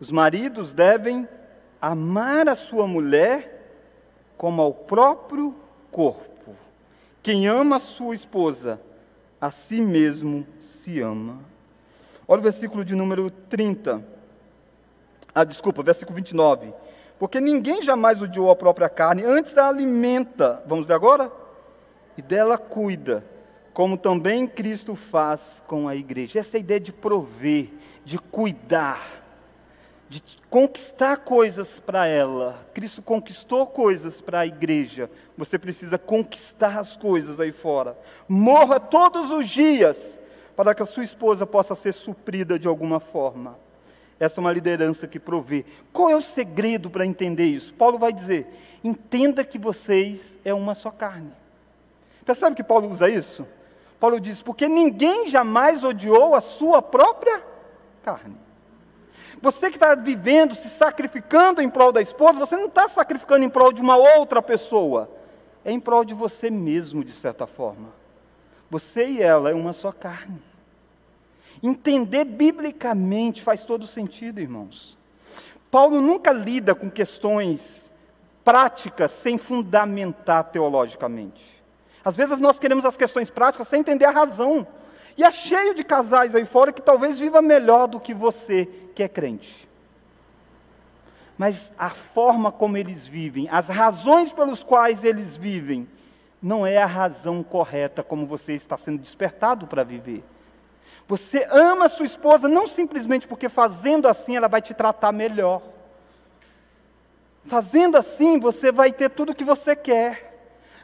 os 0.00 0.10
maridos 0.10 0.72
devem 0.72 1.28
amar 1.78 2.48
a 2.48 2.56
sua 2.56 2.86
mulher 2.86 3.84
como 4.38 4.62
ao 4.62 4.72
próprio 4.72 5.54
corpo. 5.90 6.56
Quem 7.22 7.46
ama 7.46 7.76
a 7.76 7.78
sua 7.78 8.14
esposa, 8.14 8.80
a 9.38 9.50
si 9.50 9.82
mesmo 9.82 10.46
se 10.62 10.98
ama. 10.98 11.40
Olha 12.26 12.40
o 12.40 12.42
versículo 12.42 12.86
de 12.86 12.94
número 12.94 13.30
30. 13.30 14.11
Ah, 15.34 15.44
desculpa, 15.44 15.82
versículo 15.82 16.16
29. 16.16 16.72
Porque 17.18 17.40
ninguém 17.40 17.82
jamais 17.82 18.20
odiou 18.20 18.50
a 18.50 18.56
própria 18.56 18.88
carne, 18.88 19.24
antes 19.24 19.56
a 19.56 19.68
alimenta. 19.68 20.62
Vamos 20.66 20.86
ler 20.86 20.94
agora? 20.94 21.30
E 22.16 22.22
dela 22.22 22.58
cuida, 22.58 23.24
como 23.72 23.96
também 23.96 24.46
Cristo 24.46 24.94
faz 24.94 25.62
com 25.66 25.88
a 25.88 25.94
igreja. 25.96 26.40
Essa 26.40 26.56
é 26.56 26.60
ideia 26.60 26.80
de 26.80 26.92
prover, 26.92 27.70
de 28.04 28.18
cuidar, 28.18 29.00
de 30.08 30.22
conquistar 30.50 31.18
coisas 31.18 31.80
para 31.80 32.06
ela. 32.06 32.66
Cristo 32.74 33.00
conquistou 33.00 33.66
coisas 33.66 34.20
para 34.20 34.40
a 34.40 34.46
igreja. 34.46 35.08
Você 35.38 35.58
precisa 35.58 35.96
conquistar 35.96 36.78
as 36.78 36.96
coisas 36.96 37.40
aí 37.40 37.52
fora. 37.52 37.96
Morra 38.28 38.78
todos 38.78 39.30
os 39.30 39.48
dias 39.48 40.20
para 40.54 40.74
que 40.74 40.82
a 40.82 40.86
sua 40.86 41.04
esposa 41.04 41.46
possa 41.46 41.74
ser 41.74 41.94
suprida 41.94 42.58
de 42.58 42.68
alguma 42.68 43.00
forma. 43.00 43.56
Essa 44.18 44.38
é 44.38 44.42
uma 44.42 44.52
liderança 44.52 45.06
que 45.06 45.18
provê. 45.18 45.64
Qual 45.92 46.08
é 46.08 46.16
o 46.16 46.20
segredo 46.20 46.88
para 46.90 47.06
entender 47.06 47.46
isso? 47.46 47.74
Paulo 47.74 47.98
vai 47.98 48.12
dizer: 48.12 48.46
entenda 48.82 49.44
que 49.44 49.58
vocês 49.58 50.38
é 50.44 50.54
uma 50.54 50.74
só 50.74 50.90
carne. 50.90 51.32
Percebe 52.24 52.56
que 52.56 52.62
Paulo 52.62 52.88
usa 52.88 53.08
isso? 53.08 53.46
Paulo 53.98 54.20
diz: 54.20 54.42
porque 54.42 54.68
ninguém 54.68 55.28
jamais 55.28 55.82
odiou 55.82 56.34
a 56.34 56.40
sua 56.40 56.80
própria 56.80 57.42
carne. 58.02 58.36
Você 59.40 59.70
que 59.70 59.76
está 59.76 59.96
vivendo, 59.96 60.54
se 60.54 60.70
sacrificando 60.70 61.60
em 61.60 61.68
prol 61.68 61.90
da 61.90 62.00
esposa, 62.00 62.38
você 62.38 62.54
não 62.56 62.66
está 62.66 62.88
sacrificando 62.88 63.44
em 63.44 63.48
prol 63.48 63.72
de 63.72 63.82
uma 63.82 63.96
outra 63.96 64.40
pessoa, 64.40 65.10
é 65.64 65.72
em 65.72 65.80
prol 65.80 66.04
de 66.04 66.14
você 66.14 66.48
mesmo, 66.48 67.02
de 67.04 67.12
certa 67.12 67.44
forma. 67.44 67.88
Você 68.70 69.04
e 69.06 69.22
ela 69.22 69.50
é 69.50 69.54
uma 69.54 69.72
só 69.72 69.90
carne. 69.90 70.40
Entender 71.62 72.24
biblicamente 72.24 73.42
faz 73.42 73.64
todo 73.64 73.86
sentido, 73.86 74.40
irmãos. 74.40 74.98
Paulo 75.70 76.00
nunca 76.00 76.32
lida 76.32 76.74
com 76.74 76.90
questões 76.90 77.90
práticas 78.44 79.12
sem 79.12 79.38
fundamentar 79.38 80.44
teologicamente. 80.44 81.62
Às 82.04 82.16
vezes 82.16 82.38
nós 82.38 82.58
queremos 82.58 82.84
as 82.84 82.96
questões 82.96 83.30
práticas 83.30 83.68
sem 83.68 83.80
entender 83.80 84.04
a 84.04 84.10
razão. 84.10 84.66
E 85.16 85.22
é 85.22 85.30
cheio 85.30 85.74
de 85.74 85.84
casais 85.84 86.34
aí 86.34 86.44
fora 86.44 86.72
que 86.72 86.82
talvez 86.82 87.18
viva 87.20 87.40
melhor 87.40 87.86
do 87.86 88.00
que 88.00 88.12
você 88.12 88.66
que 88.94 89.02
é 89.02 89.08
crente. 89.08 89.68
Mas 91.38 91.72
a 91.78 91.90
forma 91.90 92.50
como 92.50 92.76
eles 92.76 93.06
vivem, 93.06 93.48
as 93.50 93.68
razões 93.68 94.32
pelas 94.32 94.62
quais 94.62 95.04
eles 95.04 95.36
vivem, 95.36 95.88
não 96.42 96.66
é 96.66 96.78
a 96.78 96.86
razão 96.86 97.42
correta 97.42 98.02
como 98.02 98.26
você 98.26 98.52
está 98.52 98.76
sendo 98.76 98.98
despertado 98.98 99.66
para 99.66 99.84
viver. 99.84 100.24
Você 101.08 101.46
ama 101.50 101.86
a 101.86 101.88
sua 101.88 102.06
esposa 102.06 102.48
não 102.48 102.66
simplesmente 102.68 103.26
porque 103.26 103.48
fazendo 103.48 104.08
assim 104.08 104.36
ela 104.36 104.48
vai 104.48 104.62
te 104.62 104.72
tratar 104.72 105.12
melhor. 105.12 105.62
Fazendo 107.46 107.96
assim 107.96 108.38
você 108.38 108.70
vai 108.70 108.92
ter 108.92 109.10
tudo 109.10 109.32
o 109.32 109.34
que 109.34 109.44
você 109.44 109.74
quer. 109.74 110.30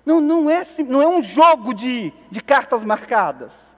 Não, 0.05 0.21
não 0.21 0.51
é, 0.51 0.65
não 0.87 1.03
é 1.03 1.09
um 1.09 1.23
jogo 1.23 1.75
de, 1.75 2.13
de 2.31 2.41
cartas 2.41 2.83
marcadas. 2.83 3.69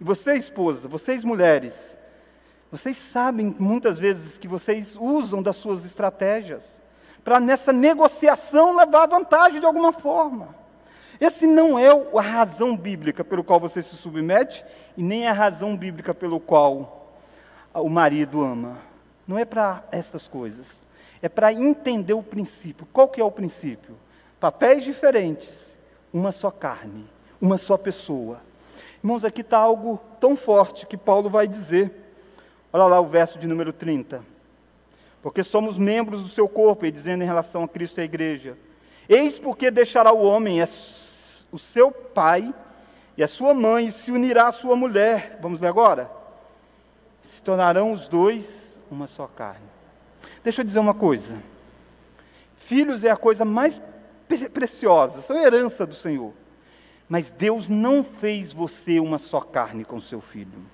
E 0.00 0.04
você, 0.04 0.36
esposa, 0.36 0.86
vocês 0.86 1.24
mulheres, 1.24 1.96
vocês 2.70 2.96
sabem 2.96 3.54
muitas 3.58 3.98
vezes 3.98 4.38
que 4.38 4.46
vocês 4.46 4.94
usam 4.94 5.42
das 5.42 5.56
suas 5.56 5.84
estratégias 5.84 6.80
para 7.24 7.40
nessa 7.40 7.72
negociação 7.72 8.76
levar 8.76 9.06
vantagem 9.06 9.60
de 9.60 9.66
alguma 9.66 9.92
forma. 9.92 10.54
Esse 11.20 11.46
não 11.46 11.78
é 11.78 11.88
a 11.88 12.20
razão 12.20 12.76
bíblica 12.76 13.24
pelo 13.24 13.42
qual 13.42 13.58
você 13.58 13.82
se 13.82 13.96
submete 13.96 14.64
e 14.96 15.02
nem 15.02 15.26
é 15.26 15.30
a 15.30 15.32
razão 15.32 15.76
bíblica 15.76 16.14
pelo 16.14 16.38
qual 16.38 17.16
o 17.74 17.88
marido 17.88 18.42
ama. 18.42 18.78
Não 19.26 19.38
é 19.38 19.44
para 19.44 19.84
essas 19.90 20.28
coisas. 20.28 20.86
É 21.20 21.28
para 21.28 21.52
entender 21.52 22.14
o 22.14 22.22
princípio. 22.22 22.86
Qual 22.92 23.08
que 23.08 23.20
é 23.20 23.24
o 23.24 23.30
princípio? 23.30 23.96
Papéis 24.38 24.84
diferentes, 24.84 25.76
uma 26.12 26.30
só 26.30 26.50
carne, 26.50 27.04
uma 27.40 27.58
só 27.58 27.76
pessoa. 27.76 28.40
Irmãos, 29.02 29.24
aqui 29.24 29.40
está 29.40 29.58
algo 29.58 30.00
tão 30.20 30.36
forte 30.36 30.86
que 30.86 30.96
Paulo 30.96 31.28
vai 31.28 31.48
dizer. 31.48 31.92
Olha 32.72 32.84
lá 32.84 33.00
o 33.00 33.06
verso 33.06 33.38
de 33.38 33.46
número 33.48 33.72
30. 33.72 34.24
Porque 35.20 35.42
somos 35.42 35.76
membros 35.76 36.22
do 36.22 36.28
seu 36.28 36.48
corpo, 36.48 36.86
e 36.86 36.92
dizendo 36.92 37.22
em 37.22 37.26
relação 37.26 37.64
a 37.64 37.68
Cristo 37.68 37.98
e 37.98 38.02
a 38.02 38.04
igreja. 38.04 38.56
Eis 39.08 39.38
porque 39.38 39.70
deixará 39.70 40.12
o 40.12 40.22
homem 40.22 40.60
o 41.50 41.58
seu 41.58 41.90
pai 41.90 42.54
e 43.16 43.22
a 43.22 43.28
sua 43.28 43.54
mãe 43.54 43.90
se 43.90 44.10
unirá 44.12 44.48
à 44.48 44.52
sua 44.52 44.76
mulher. 44.76 45.38
Vamos 45.40 45.60
ler 45.60 45.68
agora? 45.68 46.10
Se 47.22 47.42
tornarão 47.42 47.92
os 47.92 48.08
dois 48.08 48.80
uma 48.90 49.06
só 49.06 49.26
carne. 49.26 49.66
Deixa 50.42 50.60
eu 50.60 50.64
dizer 50.64 50.78
uma 50.78 50.94
coisa. 50.94 51.40
Filhos 52.56 53.02
é 53.04 53.10
a 53.10 53.16
coisa 53.16 53.44
mais 53.44 53.80
preciosa, 54.52 55.20
são 55.20 55.38
herança 55.38 55.86
do 55.86 55.94
Senhor. 55.94 56.32
Mas 57.08 57.30
Deus 57.30 57.68
não 57.68 58.04
fez 58.04 58.52
você 58.52 59.00
uma 59.00 59.18
só 59.18 59.40
carne 59.40 59.84
com 59.84 60.00
seu 60.00 60.20
filho 60.20 60.66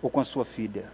ou 0.00 0.10
com 0.10 0.20
a 0.20 0.24
sua 0.24 0.44
filha. 0.44 0.90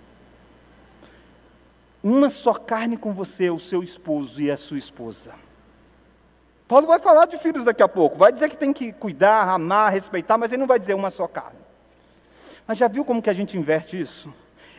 Uma 2.02 2.28
só 2.28 2.54
carne 2.54 2.96
com 2.96 3.12
você, 3.12 3.50
o 3.50 3.58
seu 3.58 3.82
esposo 3.82 4.42
e 4.42 4.50
a 4.50 4.56
sua 4.56 4.78
esposa. 4.78 5.32
Paulo 6.68 6.86
vai 6.86 6.98
falar 6.98 7.24
de 7.24 7.38
filhos 7.38 7.64
daqui 7.64 7.82
a 7.82 7.88
pouco, 7.88 8.18
vai 8.18 8.30
dizer 8.30 8.50
que 8.50 8.56
tem 8.56 8.74
que 8.74 8.92
cuidar, 8.92 9.48
amar, 9.48 9.90
respeitar, 9.90 10.36
mas 10.36 10.52
ele 10.52 10.60
não 10.60 10.66
vai 10.66 10.78
dizer 10.78 10.92
uma 10.92 11.10
só 11.10 11.26
carne. 11.26 11.58
Mas 12.66 12.76
já 12.76 12.86
viu 12.86 13.06
como 13.06 13.22
que 13.22 13.30
a 13.30 13.32
gente 13.32 13.56
inverte 13.56 13.98
isso? 13.98 14.32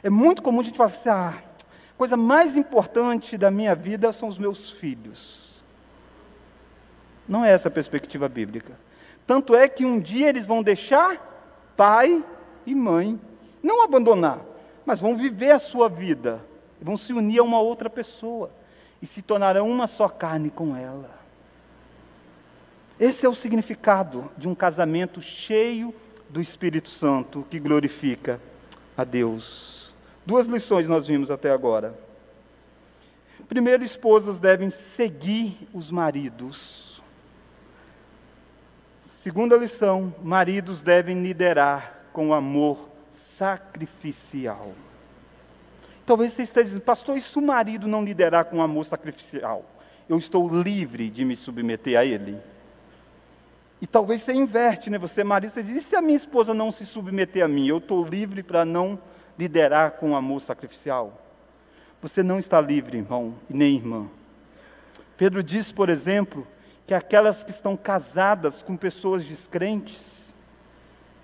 É 0.04 0.10
muito 0.10 0.43
comum 0.43 0.62
a 0.62 0.63
gente 0.63 0.78
falar 0.78 0.91
assim: 0.91 1.10
ah, 1.10 1.34
a 1.36 1.97
coisa 1.97 2.15
mais 2.15 2.56
importante 2.56 3.36
da 3.39 3.49
minha 3.49 3.73
vida 3.73 4.13
são 4.13 4.30
os 4.30 4.38
meus 4.38 4.69
filhos. 4.69 5.63
Não 7.28 7.43
é 7.43 7.52
essa 7.52 7.69
a 7.69 7.71
perspectiva 7.71 8.30
bíblica. 8.30 8.73
Tanto 9.25 9.56
é 9.56 9.67
que 9.67 9.84
um 9.84 9.99
dia 9.99 10.30
eles 10.30 10.45
vão 10.45 10.62
deixar 10.62 11.73
pai 11.75 12.23
e 12.67 12.75
mãe, 12.75 13.19
não 13.63 13.84
abandonar, 13.84 14.41
mas 14.86 14.99
vão 14.99 15.17
viver 15.17 15.52
a 15.52 15.60
sua 15.60 15.89
vida, 15.89 16.39
vão 16.80 16.95
se 16.95 17.13
unir 17.13 17.39
a 17.39 17.43
uma 17.43 17.60
outra 17.60 17.89
pessoa 17.89 18.52
e 19.02 19.08
se 19.08 19.23
tornarão 19.23 19.69
uma 19.69 19.88
só 19.88 20.08
carne 20.08 20.52
com 20.52 20.75
ela. 20.75 21.18
Esse 22.99 23.25
é 23.25 23.29
o 23.29 23.33
significado 23.33 24.31
de 24.38 24.47
um 24.47 24.53
casamento 24.53 25.21
cheio 25.21 25.93
do 26.29 26.41
Espírito 26.41 26.89
Santo 26.89 27.45
que 27.49 27.59
glorifica 27.59 28.39
a 28.97 29.03
Deus. 29.03 29.93
Duas 30.25 30.47
lições 30.47 30.89
nós 30.89 31.07
vimos 31.07 31.31
até 31.31 31.51
agora. 31.51 31.97
Primeiro, 33.47 33.83
esposas 33.83 34.38
devem 34.38 34.69
seguir 34.69 35.67
os 35.73 35.89
maridos 35.89 36.89
Segunda 39.19 39.57
lição: 39.57 40.15
maridos 40.23 40.81
devem 40.81 41.21
liderar 41.21 42.05
com 42.13 42.33
amor 42.33 42.89
sacrificial. 43.13 44.71
Talvez 46.05 46.31
você 46.31 46.43
esteja 46.43 46.67
dizendo, 46.67 46.81
pastor, 46.81 47.17
e 47.17 47.21
se 47.21 47.38
o 47.38 47.41
marido 47.41 47.85
não 47.85 48.03
liderar 48.03 48.45
com 48.45 48.62
amor 48.62 48.85
sacrificial? 48.85 49.65
Eu 50.07 50.17
estou 50.17 50.47
livre 50.49 51.09
de 51.09 51.25
me 51.25 51.35
submeter 51.35 51.99
a 51.99 52.05
ele. 52.05 52.39
E 53.81 53.87
talvez 53.87 54.21
você 54.21 54.33
inverte, 54.33 54.89
né? 54.89 54.97
Você 54.97 55.21
é 55.21 55.23
marido, 55.23 55.51
você 55.51 55.63
diz, 55.63 55.77
e 55.77 55.81
se 55.81 55.95
a 55.95 56.01
minha 56.01 56.17
esposa 56.17 56.53
não 56.53 56.71
se 56.71 56.85
submeter 56.85 57.43
a 57.43 57.47
mim? 57.47 57.67
Eu 57.67 57.77
estou 57.77 58.05
livre 58.05 58.43
para 58.43 58.65
não 58.65 58.99
liderar 59.37 59.91
com 59.91 60.15
amor 60.15 60.41
sacrificial? 60.41 61.21
Você 62.01 62.21
não 62.21 62.39
está 62.39 62.59
livre, 62.59 62.97
irmão 62.97 63.35
e 63.49 63.53
nem 63.53 63.75
irmã. 63.75 64.07
Pedro 65.17 65.41
diz, 65.41 65.71
por 65.71 65.89
exemplo, 65.89 66.47
que 66.87 66.93
aquelas 66.93 67.43
que 67.43 67.51
estão 67.51 67.77
casadas 67.77 68.61
com 68.61 68.75
pessoas 68.75 69.25
descrentes, 69.25 70.33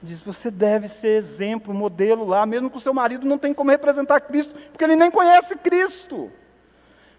diz: 0.01 0.21
você 0.21 0.51
deve 0.51 0.87
ser 0.87 1.17
exemplo, 1.17 1.73
modelo 1.73 2.25
lá, 2.25 2.45
mesmo 2.45 2.69
que 2.69 2.77
o 2.77 2.81
seu 2.81 2.93
marido 2.93 3.25
não 3.25 3.37
tem 3.37 3.53
como 3.53 3.71
representar 3.71 4.19
Cristo, 4.21 4.53
porque 4.71 4.83
ele 4.83 4.95
nem 4.95 5.09
conhece 5.09 5.55
Cristo. 5.57 6.31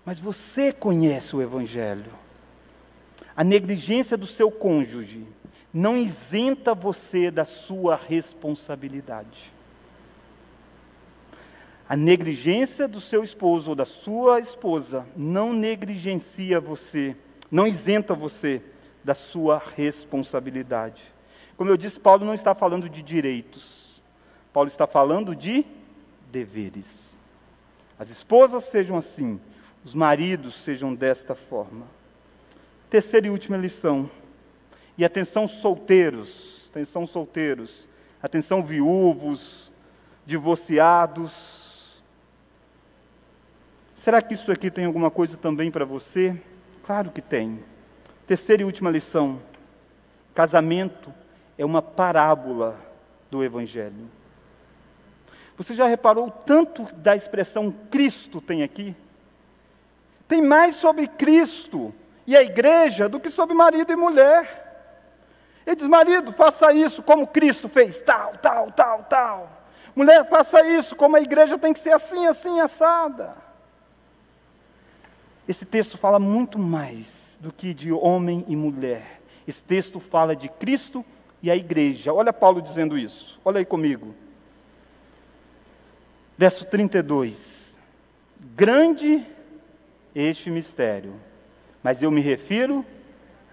Mas 0.04 0.20
você 0.20 0.72
conhece 0.72 1.34
o 1.34 1.42
Evangelho. 1.42 2.12
A 3.36 3.44
negligência 3.44 4.16
do 4.16 4.26
seu 4.26 4.50
cônjuge 4.50 5.26
não 5.72 5.96
isenta 5.96 6.74
você 6.74 7.30
da 7.30 7.44
sua 7.44 7.96
responsabilidade. 7.96 9.52
A 11.88 11.94
negligência 11.94 12.88
do 12.88 13.00
seu 13.00 13.22
esposo 13.22 13.70
ou 13.70 13.76
da 13.76 13.84
sua 13.84 14.40
esposa 14.40 15.06
não 15.14 15.52
negligencia 15.52 16.60
você 16.60 17.14
não 17.50 17.66
isenta 17.66 18.14
você 18.14 18.62
da 19.04 19.14
sua 19.14 19.62
responsabilidade. 19.76 21.02
Como 21.56 21.70
eu 21.70 21.76
disse, 21.76 21.98
Paulo 21.98 22.24
não 22.24 22.34
está 22.34 22.54
falando 22.54 22.88
de 22.88 23.02
direitos, 23.02 24.02
Paulo 24.52 24.68
está 24.68 24.86
falando 24.86 25.34
de 25.34 25.64
deveres. 26.30 27.16
As 27.98 28.10
esposas 28.10 28.64
sejam 28.64 28.98
assim, 28.98 29.40
os 29.84 29.94
maridos 29.94 30.56
sejam 30.56 30.94
desta 30.94 31.34
forma. 31.34 31.86
Terceira 32.88 33.26
e 33.26 33.30
última 33.30 33.56
lição. 33.56 34.10
E 34.96 35.04
atenção 35.04 35.46
solteiros, 35.46 36.68
atenção 36.70 37.06
solteiros, 37.06 37.86
atenção 38.22 38.62
viúvos, 38.62 39.70
divorciados. 40.24 42.02
Será 43.96 44.22
que 44.22 44.34
isso 44.34 44.50
aqui 44.50 44.70
tem 44.70 44.84
alguma 44.84 45.10
coisa 45.10 45.36
também 45.36 45.70
para 45.70 45.84
você? 45.84 46.40
Claro 46.84 47.10
que 47.10 47.20
tem. 47.20 47.62
Terceira 48.26 48.62
e 48.62 48.64
última 48.64 48.90
lição: 48.90 49.42
casamento 50.34 51.12
é 51.58 51.64
uma 51.64 51.82
parábola 51.82 52.78
do 53.30 53.42
Evangelho. 53.42 54.08
Você 55.56 55.74
já 55.74 55.86
reparou 55.86 56.30
tanto 56.30 56.84
da 56.94 57.16
expressão 57.16 57.72
Cristo 57.90 58.40
tem 58.40 58.62
aqui? 58.62 58.94
Tem 60.28 60.42
mais 60.42 60.76
sobre 60.76 61.06
Cristo 61.06 61.94
e 62.26 62.36
a 62.36 62.42
igreja 62.42 63.08
do 63.08 63.20
que 63.20 63.30
sobre 63.30 63.54
marido 63.54 63.92
e 63.92 63.96
mulher. 63.96 64.64
Ele 65.66 65.76
diz: 65.76 65.88
marido, 65.88 66.32
faça 66.32 66.72
isso 66.72 67.02
como 67.02 67.26
Cristo 67.26 67.68
fez, 67.68 68.00
tal, 68.00 68.32
tal, 68.38 68.70
tal, 68.70 69.04
tal. 69.04 69.50
Mulher, 69.94 70.28
faça 70.28 70.66
isso 70.66 70.94
como 70.94 71.16
a 71.16 71.20
igreja 71.20 71.58
tem 71.58 71.72
que 71.72 71.78
ser 71.78 71.92
assim, 71.92 72.26
assim, 72.26 72.60
assada. 72.60 73.34
Esse 75.48 75.64
texto 75.64 75.96
fala 75.96 76.18
muito 76.18 76.58
mais 76.58 77.38
do 77.40 77.52
que 77.52 77.72
de 77.72 77.92
homem 77.92 78.44
e 78.48 78.56
mulher. 78.56 79.20
Esse 79.46 79.62
texto 79.62 80.00
fala 80.00 80.34
de 80.34 80.48
Cristo 80.48 81.04
e 81.42 81.50
a 81.50 81.56
igreja. 81.56 82.12
Olha 82.12 82.32
Paulo 82.32 82.60
dizendo 82.60 82.98
isso. 82.98 83.40
Olha 83.44 83.58
aí 83.58 83.64
comigo. 83.64 84.14
Verso 86.36 86.64
32. 86.64 87.78
Grande 88.54 89.24
este 90.14 90.50
mistério, 90.50 91.14
mas 91.86 92.02
eu 92.02 92.10
me 92.10 92.20
refiro 92.20 92.84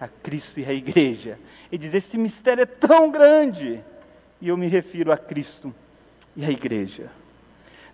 a 0.02 0.08
Cristo 0.08 0.60
e 0.60 0.66
a 0.66 0.74
igreja. 0.74 1.38
Ele 1.72 1.78
diz: 1.78 1.94
esse 1.94 2.18
mistério 2.18 2.64
é 2.64 2.66
tão 2.66 3.12
grande, 3.12 3.80
e 4.42 4.48
eu 4.48 4.58
me 4.58 4.66
refiro 4.66 5.12
a 5.12 5.18
Cristo 5.20 5.72
e 6.36 6.44
a 6.44 6.50
igreja. 6.50 7.12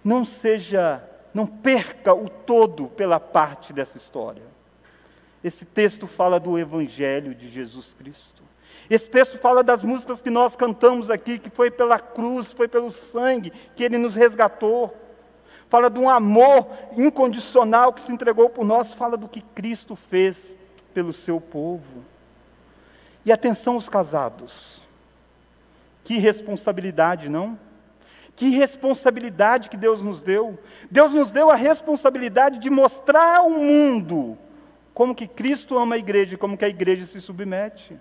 Não 0.02 0.24
seja 0.24 1.04
não 1.34 1.46
perca 1.46 2.14
o 2.14 2.30
todo 2.30 2.88
pela 2.88 3.20
parte 3.20 3.74
dessa 3.74 3.98
história. 3.98 4.44
Esse 5.44 5.66
texto 5.66 6.08
fala 6.08 6.40
do 6.40 6.58
Evangelho 6.58 7.36
de 7.36 7.50
Jesus 7.50 7.94
Cristo. 7.94 8.42
Esse 8.90 9.10
texto 9.10 9.38
fala 9.38 9.62
das 9.62 9.82
músicas 9.82 10.22
que 10.22 10.30
nós 10.30 10.56
cantamos 10.56 11.10
aqui, 11.10 11.38
que 11.38 11.50
foi 11.50 11.70
pela 11.70 12.00
cruz, 12.00 12.54
foi 12.54 12.70
pelo 12.70 12.94
sangue 12.94 13.52
que 13.76 13.84
ele 13.84 13.98
nos 13.98 14.16
resgatou. 14.16 14.96
Fala 15.70 15.90
de 15.90 16.00
um 16.00 16.10
amor 16.10 16.68
incondicional 16.98 17.94
que 17.94 18.02
se 18.02 18.12
entregou 18.12 18.50
por 18.50 18.66
nós, 18.66 18.94
fala 18.94 19.16
do 19.16 19.28
que 19.28 19.42
Cristo 19.42 19.96
fez 19.96 20.58
pelo 20.94 21.14
seu 21.14 21.40
povo. 21.40 22.04
E 23.24 23.32
atenção 23.32 23.78
os 23.78 23.88
casados. 23.88 24.82
Que 26.04 26.18
responsabilidade, 26.18 27.30
não? 27.30 27.58
Que 28.36 28.50
responsabilidade 28.50 29.70
que 29.70 29.78
Deus 29.78 30.02
nos 30.02 30.24
deu. 30.24 30.58
Deus 30.90 31.14
nos 31.14 31.30
deu 31.30 31.52
a 31.52 31.56
responsabilidade 31.56 32.58
de 32.58 32.70
mostrar 32.70 33.38
ao 33.38 33.50
mundo 33.52 34.38
como 34.94 35.14
que 35.14 35.28
Cristo 35.28 35.78
ama 35.78 35.96
a 35.96 36.00
igreja 36.00 36.34
e 36.34 36.38
como 36.38 36.58
que 36.58 36.66
a 36.66 36.70
igreja 36.70 37.06
se 37.06 37.22
submete. 37.22 37.96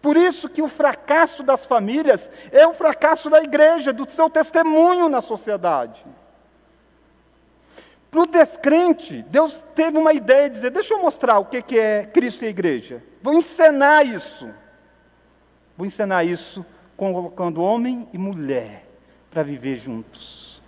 Por 0.00 0.16
isso 0.16 0.48
que 0.48 0.62
o 0.62 0.68
fracasso 0.68 1.42
das 1.42 1.66
famílias 1.66 2.30
é 2.50 2.66
o 2.66 2.74
fracasso 2.74 3.28
da 3.28 3.42
igreja, 3.42 3.92
do 3.92 4.10
seu 4.10 4.30
testemunho 4.30 5.08
na 5.08 5.20
sociedade. 5.20 6.04
Para 8.10 8.20
o 8.20 8.26
descrente, 8.26 9.22
Deus 9.28 9.62
teve 9.74 9.98
uma 9.98 10.12
ideia 10.12 10.48
de 10.48 10.56
dizer: 10.56 10.70
deixa 10.70 10.94
eu 10.94 11.02
mostrar 11.02 11.38
o 11.38 11.44
que 11.44 11.78
é 11.78 12.06
Cristo 12.06 12.44
e 12.44 12.46
a 12.46 12.50
igreja. 12.50 13.02
Vou 13.22 13.34
encenar 13.34 14.06
isso. 14.06 14.48
Vou 15.76 15.86
encenar 15.86 16.26
isso 16.26 16.64
colocando 16.96 17.62
homem 17.62 18.08
e 18.12 18.18
mulher 18.18 18.86
para 19.30 19.42
viver 19.42 19.76
juntos. 19.76 20.62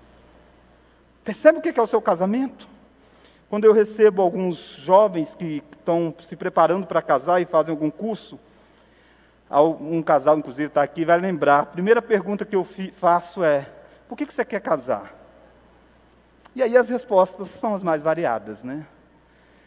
Percebe 1.24 1.58
o 1.58 1.62
que 1.62 1.78
é 1.78 1.82
o 1.82 1.86
seu 1.86 2.02
casamento? 2.02 2.68
Quando 3.48 3.64
eu 3.64 3.72
recebo 3.72 4.20
alguns 4.20 4.76
jovens 4.76 5.34
que 5.34 5.62
estão 5.72 6.14
se 6.20 6.36
preparando 6.36 6.86
para 6.86 7.00
casar 7.00 7.40
e 7.40 7.46
fazem 7.46 7.70
algum 7.70 7.90
curso, 7.90 8.38
um 9.80 10.02
casal, 10.02 10.38
inclusive, 10.38 10.68
está 10.68 10.82
aqui, 10.82 11.06
vai 11.06 11.18
lembrar. 11.18 11.60
A 11.60 11.66
primeira 11.66 12.02
pergunta 12.02 12.44
que 12.44 12.54
eu 12.54 12.66
faço 12.92 13.42
é: 13.42 13.66
por 14.06 14.16
que 14.16 14.26
você 14.26 14.44
quer 14.44 14.60
casar? 14.60 15.17
E 16.58 16.62
aí 16.64 16.76
as 16.76 16.88
respostas 16.88 17.46
são 17.50 17.72
as 17.72 17.84
mais 17.84 18.02
variadas, 18.02 18.64
né? 18.64 18.84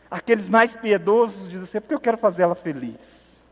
Aqueles 0.09 0.49
mais 0.49 0.75
piedosos 0.75 1.47
dizem 1.47 1.63
assim: 1.63 1.77
é 1.77 1.79
porque 1.79 1.95
eu 1.95 2.01
quero 2.01 2.17
fazer 2.17 2.41
ela 2.41 2.53
feliz. 2.53 3.47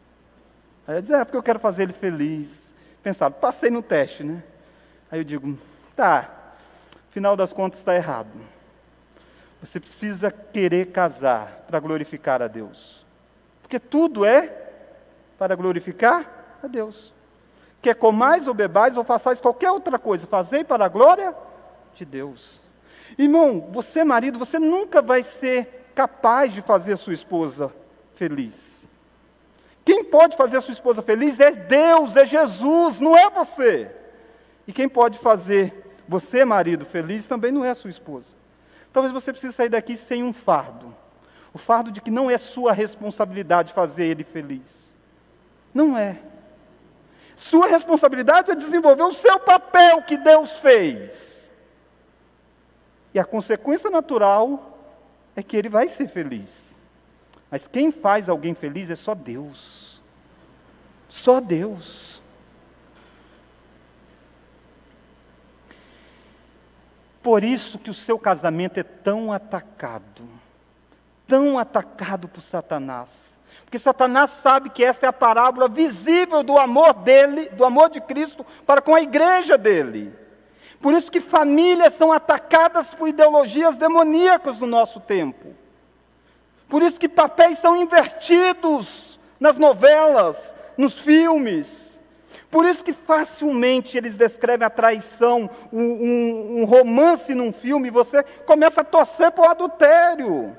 Aí 0.85 0.97
eu 0.97 1.01
digo: 1.01 1.15
é 1.15 1.23
porque 1.23 1.37
eu 1.37 1.43
quero 1.43 1.57
fazer 1.57 1.83
ele 1.83 1.93
feliz. 1.93 2.73
Pensar, 3.01 3.31
passei 3.31 3.69
no 3.69 3.81
teste, 3.81 4.25
né? 4.25 4.43
Aí 5.09 5.21
eu 5.21 5.23
digo: 5.23 5.57
tá, 5.95 6.29
final 7.11 7.37
das 7.37 7.53
contas 7.53 7.79
está 7.79 7.95
errado. 7.95 8.27
Você 9.61 9.79
precisa 9.79 10.29
querer 10.29 10.87
casar 10.87 11.63
para 11.65 11.79
glorificar 11.79 12.41
a 12.41 12.47
Deus. 12.47 13.05
Porque 13.61 13.79
tudo 13.79 14.25
é 14.25 14.53
para 15.37 15.55
glorificar 15.55 16.57
a 16.61 16.67
Deus. 16.67 17.13
Quer 17.81 17.95
comais 17.95 18.47
ou 18.47 18.53
bebais 18.53 18.97
ou 18.97 19.05
façais 19.05 19.39
qualquer 19.39 19.71
outra 19.71 19.97
coisa, 19.97 20.27
fazei 20.27 20.65
para 20.65 20.83
a 20.83 20.89
glória 20.89 21.33
de 21.95 22.03
Deus. 22.03 22.67
Irmão, 23.17 23.69
você 23.71 24.03
marido, 24.03 24.39
você 24.39 24.59
nunca 24.59 25.01
vai 25.01 25.23
ser 25.23 25.91
capaz 25.95 26.53
de 26.53 26.61
fazer 26.61 26.93
a 26.93 26.97
sua 26.97 27.13
esposa 27.13 27.73
feliz. 28.15 28.87
Quem 29.83 30.03
pode 30.03 30.37
fazer 30.37 30.57
a 30.57 30.61
sua 30.61 30.73
esposa 30.73 31.01
feliz 31.01 31.39
é 31.39 31.51
Deus, 31.51 32.15
é 32.15 32.25
Jesus, 32.25 32.99
não 32.99 33.17
é 33.17 33.29
você. 33.29 33.89
E 34.67 34.71
quem 34.71 34.87
pode 34.87 35.17
fazer 35.17 35.73
você, 36.07 36.45
marido, 36.45 36.85
feliz 36.85 37.27
também 37.27 37.51
não 37.51 37.65
é 37.65 37.71
a 37.71 37.75
sua 37.75 37.89
esposa. 37.89 38.37
Talvez 38.93 39.13
você 39.13 39.31
precise 39.31 39.53
sair 39.53 39.69
daqui 39.69 39.97
sem 39.97 40.23
um 40.23 40.33
fardo. 40.33 40.95
O 41.53 41.57
fardo 41.57 41.91
de 41.91 42.01
que 42.01 42.11
não 42.11 42.29
é 42.29 42.37
sua 42.37 42.71
responsabilidade 42.71 43.73
fazer 43.73 44.03
ele 44.05 44.23
feliz. 44.23 44.95
Não 45.73 45.97
é. 45.97 46.19
Sua 47.35 47.67
responsabilidade 47.67 48.51
é 48.51 48.55
desenvolver 48.55 49.03
o 49.03 49.13
seu 49.13 49.39
papel 49.39 50.01
que 50.01 50.17
Deus 50.17 50.59
fez. 50.59 51.28
E 53.13 53.19
a 53.19 53.25
consequência 53.25 53.89
natural 53.89 54.77
é 55.35 55.43
que 55.43 55.57
ele 55.57 55.69
vai 55.69 55.87
ser 55.87 56.07
feliz. 56.07 56.75
Mas 57.49 57.67
quem 57.67 57.91
faz 57.91 58.29
alguém 58.29 58.53
feliz 58.53 58.89
é 58.89 58.95
só 58.95 59.15
Deus. 59.15 60.01
Só 61.07 61.39
Deus. 61.39 62.21
Por 67.21 67.43
isso 67.43 67.77
que 67.77 67.89
o 67.89 67.93
seu 67.93 68.17
casamento 68.17 68.79
é 68.79 68.83
tão 68.83 69.33
atacado, 69.33 70.23
tão 71.27 71.59
atacado 71.59 72.27
por 72.27 72.41
Satanás. 72.41 73.39
Porque 73.65 73.77
Satanás 73.77 74.31
sabe 74.31 74.69
que 74.69 74.83
esta 74.83 75.05
é 75.05 75.09
a 75.09 75.13
parábola 75.13 75.67
visível 75.67 76.41
do 76.41 76.57
amor 76.57 76.93
dele, 76.93 77.49
do 77.49 77.65
amor 77.65 77.89
de 77.89 77.99
Cristo 77.99 78.45
para 78.65 78.81
com 78.81 78.95
a 78.95 79.01
igreja 79.01 79.57
dele. 79.57 80.13
Por 80.81 80.93
isso 80.93 81.11
que 81.11 81.19
famílias 81.19 81.93
são 81.93 82.11
atacadas 82.11 82.93
por 82.93 83.09
ideologias 83.09 83.75
demoníacas 83.75 84.57
no 84.57 84.67
nosso 84.67 84.99
tempo. 84.99 85.53
Por 86.69 86.81
isso 86.81 86.99
que 86.99 87.09
papéis 87.09 87.59
são 87.59 87.75
invertidos 87.75 89.19
nas 89.39 89.57
novelas, 89.57 90.55
nos 90.77 90.99
filmes. 90.99 91.99
Por 92.49 92.65
isso 92.65 92.83
que 92.83 92.93
facilmente 92.93 93.97
eles 93.97 94.15
descrevem 94.15 94.65
a 94.65 94.69
traição, 94.69 95.49
um, 95.71 95.81
um, 95.81 96.61
um 96.61 96.65
romance 96.65 97.35
num 97.35 97.51
filme, 97.51 97.89
e 97.89 97.91
você 97.91 98.23
começa 98.45 98.81
a 98.81 98.83
torcer 98.83 99.33
o 99.35 99.43
adultério. 99.43 100.55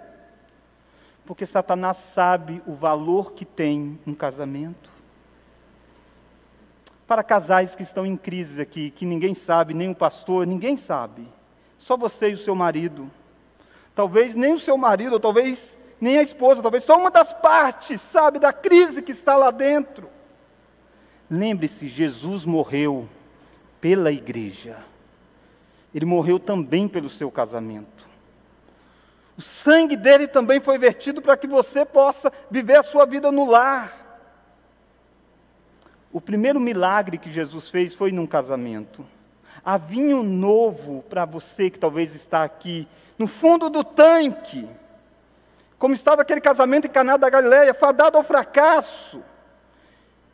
Porque 1.24 1.46
Satanás 1.46 1.96
sabe 1.96 2.62
o 2.66 2.74
valor 2.74 3.32
que 3.32 3.44
tem 3.44 3.98
um 4.06 4.14
casamento. 4.14 4.89
Para 7.10 7.24
casais 7.24 7.74
que 7.74 7.82
estão 7.82 8.06
em 8.06 8.16
crise 8.16 8.62
aqui, 8.62 8.88
que 8.88 9.04
ninguém 9.04 9.34
sabe, 9.34 9.74
nem 9.74 9.90
o 9.90 9.94
pastor, 9.96 10.46
ninguém 10.46 10.76
sabe. 10.76 11.26
Só 11.76 11.96
você 11.96 12.30
e 12.30 12.34
o 12.34 12.38
seu 12.38 12.54
marido. 12.54 13.10
Talvez 13.96 14.36
nem 14.36 14.54
o 14.54 14.60
seu 14.60 14.78
marido, 14.78 15.14
ou 15.14 15.18
talvez 15.18 15.76
nem 16.00 16.18
a 16.18 16.22
esposa, 16.22 16.62
talvez 16.62 16.84
só 16.84 16.96
uma 16.96 17.10
das 17.10 17.32
partes, 17.32 18.00
sabe, 18.00 18.38
da 18.38 18.52
crise 18.52 19.02
que 19.02 19.10
está 19.10 19.34
lá 19.34 19.50
dentro. 19.50 20.08
Lembre-se, 21.28 21.88
Jesus 21.88 22.44
morreu 22.44 23.08
pela 23.80 24.12
igreja. 24.12 24.76
Ele 25.92 26.04
morreu 26.06 26.38
também 26.38 26.86
pelo 26.86 27.10
seu 27.10 27.28
casamento. 27.28 28.08
O 29.36 29.42
sangue 29.42 29.96
dele 29.96 30.28
também 30.28 30.60
foi 30.60 30.78
vertido 30.78 31.20
para 31.20 31.36
que 31.36 31.48
você 31.48 31.84
possa 31.84 32.32
viver 32.48 32.76
a 32.76 32.84
sua 32.84 33.04
vida 33.04 33.32
no 33.32 33.50
lar. 33.50 33.99
O 36.12 36.20
primeiro 36.20 36.58
milagre 36.58 37.18
que 37.18 37.30
Jesus 37.30 37.68
fez 37.68 37.94
foi 37.94 38.10
num 38.10 38.26
casamento. 38.26 39.06
Há 39.64 39.76
vinho 39.76 40.22
novo 40.22 41.04
para 41.08 41.24
você 41.24 41.70
que 41.70 41.78
talvez 41.78 42.14
está 42.14 42.42
aqui, 42.42 42.88
no 43.18 43.26
fundo 43.26 43.70
do 43.70 43.84
tanque. 43.84 44.68
Como 45.78 45.94
estava 45.94 46.22
aquele 46.22 46.40
casamento 46.40 46.86
em 46.86 46.90
Caná 46.90 47.16
da 47.16 47.30
Galileia, 47.30 47.72
fadado 47.72 48.16
ao 48.16 48.24
fracasso. 48.24 49.22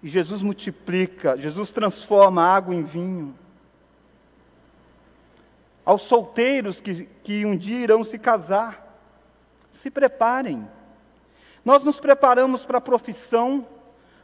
E 0.03 0.09
Jesus 0.09 0.43
multiplica, 0.43 1.37
Jesus 1.37 1.71
transforma 1.71 2.43
água 2.43 2.75
em 2.75 2.83
vinho. 2.83 3.37
Aos 5.85 6.03
solteiros 6.03 6.81
que, 6.81 7.05
que 7.23 7.45
um 7.45 7.57
dia 7.57 7.79
irão 7.81 8.03
se 8.03 8.19
casar, 8.19 8.99
se 9.73 9.91
preparem. 9.91 10.69
Nós 11.65 11.85
nos 11.85 12.01
preparamos 12.01 12.65
para 12.65 12.79
a 12.79 12.81
profissão, 12.81 13.67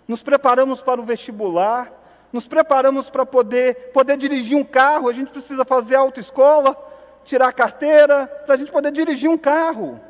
nos 0.06 0.22
preparamos 0.22 0.80
para 0.80 1.00
o 1.00 1.04
vestibular, 1.04 1.92
nos 2.32 2.46
preparamos 2.46 3.10
para 3.10 3.26
poder, 3.26 3.92
poder 3.92 4.16
dirigir 4.16 4.56
um 4.56 4.64
carro, 4.64 5.08
a 5.08 5.12
gente 5.12 5.30
precisa 5.30 5.64
fazer 5.64 5.96
autoescola, 5.96 6.76
tirar 7.24 7.48
a 7.48 7.52
carteira, 7.52 8.26
para 8.26 8.54
a 8.54 8.58
gente 8.58 8.72
poder 8.72 8.90
dirigir 8.90 9.28
um 9.28 9.38
carro. 9.38 10.00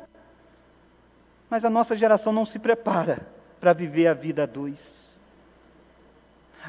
Mas 1.49 1.63
a 1.63 1.69
nossa 1.69 1.95
geração 1.95 2.33
não 2.33 2.45
se 2.45 2.57
prepara 2.57 3.27
para 3.59 3.73
viver 3.73 4.07
a 4.07 4.13
vida 4.13 4.43
a 4.43 4.45
dois 4.45 5.03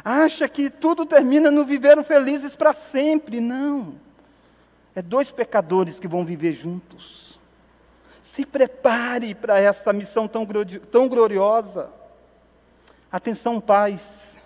acha 0.02 0.48
que 0.48 0.70
tudo 0.70 1.04
termina 1.04 1.50
no 1.50 1.64
viveram 1.64 2.02
felizes 2.02 2.56
para 2.56 2.72
sempre. 2.72 3.40
Não. 3.40 3.94
É 4.94 5.02
dois 5.02 5.30
pecadores 5.30 5.98
que 5.98 6.08
vão 6.08 6.24
viver 6.24 6.52
juntos. 6.52 7.38
Se 8.22 8.46
prepare 8.46 9.34
para 9.34 9.60
essa 9.60 9.92
missão 9.92 10.26
tão, 10.26 10.46
tão 10.90 11.08
gloriosa. 11.08 11.90
Atenção, 13.14 13.60
pais. 13.60 14.36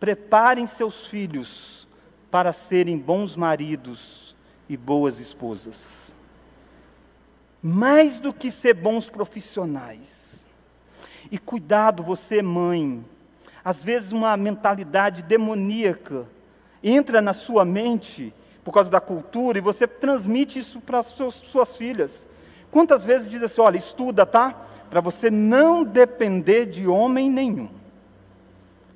Preparem 0.00 0.66
seus 0.66 1.06
filhos 1.06 1.86
para 2.28 2.52
serem 2.52 2.98
bons 2.98 3.36
maridos 3.36 4.34
e 4.68 4.76
boas 4.76 5.20
esposas. 5.20 6.12
Mais 7.62 8.18
do 8.18 8.32
que 8.32 8.50
ser 8.50 8.74
bons 8.74 9.08
profissionais. 9.08 10.44
E 11.30 11.38
cuidado, 11.38 12.02
você, 12.02 12.42
mãe, 12.42 13.04
às 13.64 13.84
vezes 13.84 14.10
uma 14.10 14.36
mentalidade 14.36 15.22
demoníaca 15.22 16.26
entra 16.82 17.22
na 17.22 17.32
sua 17.32 17.64
mente 17.64 18.34
por 18.64 18.74
causa 18.74 18.90
da 18.90 19.00
cultura 19.00 19.58
e 19.58 19.60
você 19.60 19.86
transmite 19.86 20.58
isso 20.58 20.80
para 20.80 21.00
suas, 21.04 21.36
suas 21.36 21.76
filhas. 21.76 22.26
Quantas 22.72 23.04
vezes 23.04 23.30
diz 23.30 23.40
assim, 23.40 23.60
olha, 23.60 23.76
estuda, 23.76 24.26
tá? 24.26 24.66
Para 24.92 25.00
você 25.00 25.30
não 25.30 25.82
depender 25.84 26.66
de 26.66 26.86
homem 26.86 27.30
nenhum. 27.30 27.70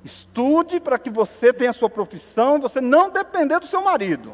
Estude 0.05 0.79
para 0.79 0.99
que 0.99 1.09
você 1.09 1.51
tenha 1.51 1.71
a 1.71 1.73
sua 1.73 1.89
profissão 1.89 2.59
você 2.59 2.79
não 2.79 3.09
depender 3.09 3.59
do 3.59 3.65
seu 3.65 3.81
marido. 3.81 4.31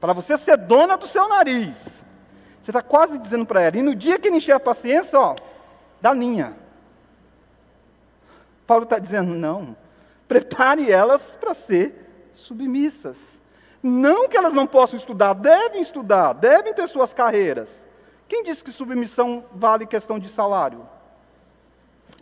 Para 0.00 0.12
você 0.12 0.36
ser 0.36 0.56
dona 0.56 0.96
do 0.96 1.06
seu 1.06 1.28
nariz. 1.28 2.04
Você 2.60 2.72
está 2.72 2.82
quase 2.82 3.16
dizendo 3.16 3.46
para 3.46 3.60
ela, 3.60 3.76
e 3.76 3.82
no 3.82 3.94
dia 3.94 4.18
que 4.18 4.26
ele 4.26 4.38
encher 4.38 4.50
a 4.50 4.58
paciência, 4.58 5.16
ó, 5.20 5.36
dá 6.00 6.12
linha. 6.12 6.56
Paulo 8.66 8.82
está 8.82 8.98
dizendo, 8.98 9.32
não, 9.32 9.76
prepare 10.26 10.90
elas 10.90 11.38
para 11.40 11.54
ser 11.54 12.30
submissas. 12.34 13.16
Não 13.80 14.28
que 14.28 14.36
elas 14.36 14.52
não 14.52 14.66
possam 14.66 14.98
estudar, 14.98 15.32
devem 15.32 15.80
estudar, 15.80 16.32
devem 16.32 16.74
ter 16.74 16.88
suas 16.88 17.14
carreiras. 17.14 17.68
Quem 18.30 18.44
disse 18.44 18.62
que 18.62 18.70
submissão 18.70 19.44
vale 19.52 19.84
questão 19.84 20.16
de 20.16 20.28
salário? 20.28 20.88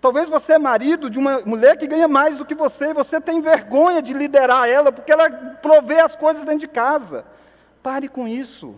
Talvez 0.00 0.26
você 0.26 0.54
é 0.54 0.58
marido 0.58 1.10
de 1.10 1.18
uma 1.18 1.40
mulher 1.40 1.76
que 1.76 1.86
ganha 1.86 2.08
mais 2.08 2.38
do 2.38 2.46
que 2.46 2.54
você 2.54 2.86
e 2.86 2.94
você 2.94 3.20
tem 3.20 3.42
vergonha 3.42 4.00
de 4.00 4.14
liderar 4.14 4.66
ela 4.66 4.90
porque 4.90 5.12
ela 5.12 5.28
provê 5.60 6.00
as 6.00 6.16
coisas 6.16 6.44
dentro 6.44 6.60
de 6.60 6.66
casa. 6.66 7.26
Pare 7.82 8.08
com 8.08 8.26
isso. 8.26 8.74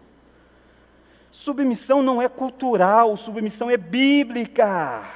Submissão 1.31 2.03
não 2.03 2.21
é 2.21 2.29
cultural, 2.29 3.17
submissão 3.17 3.71
é 3.71 3.77
bíblica. 3.77 5.09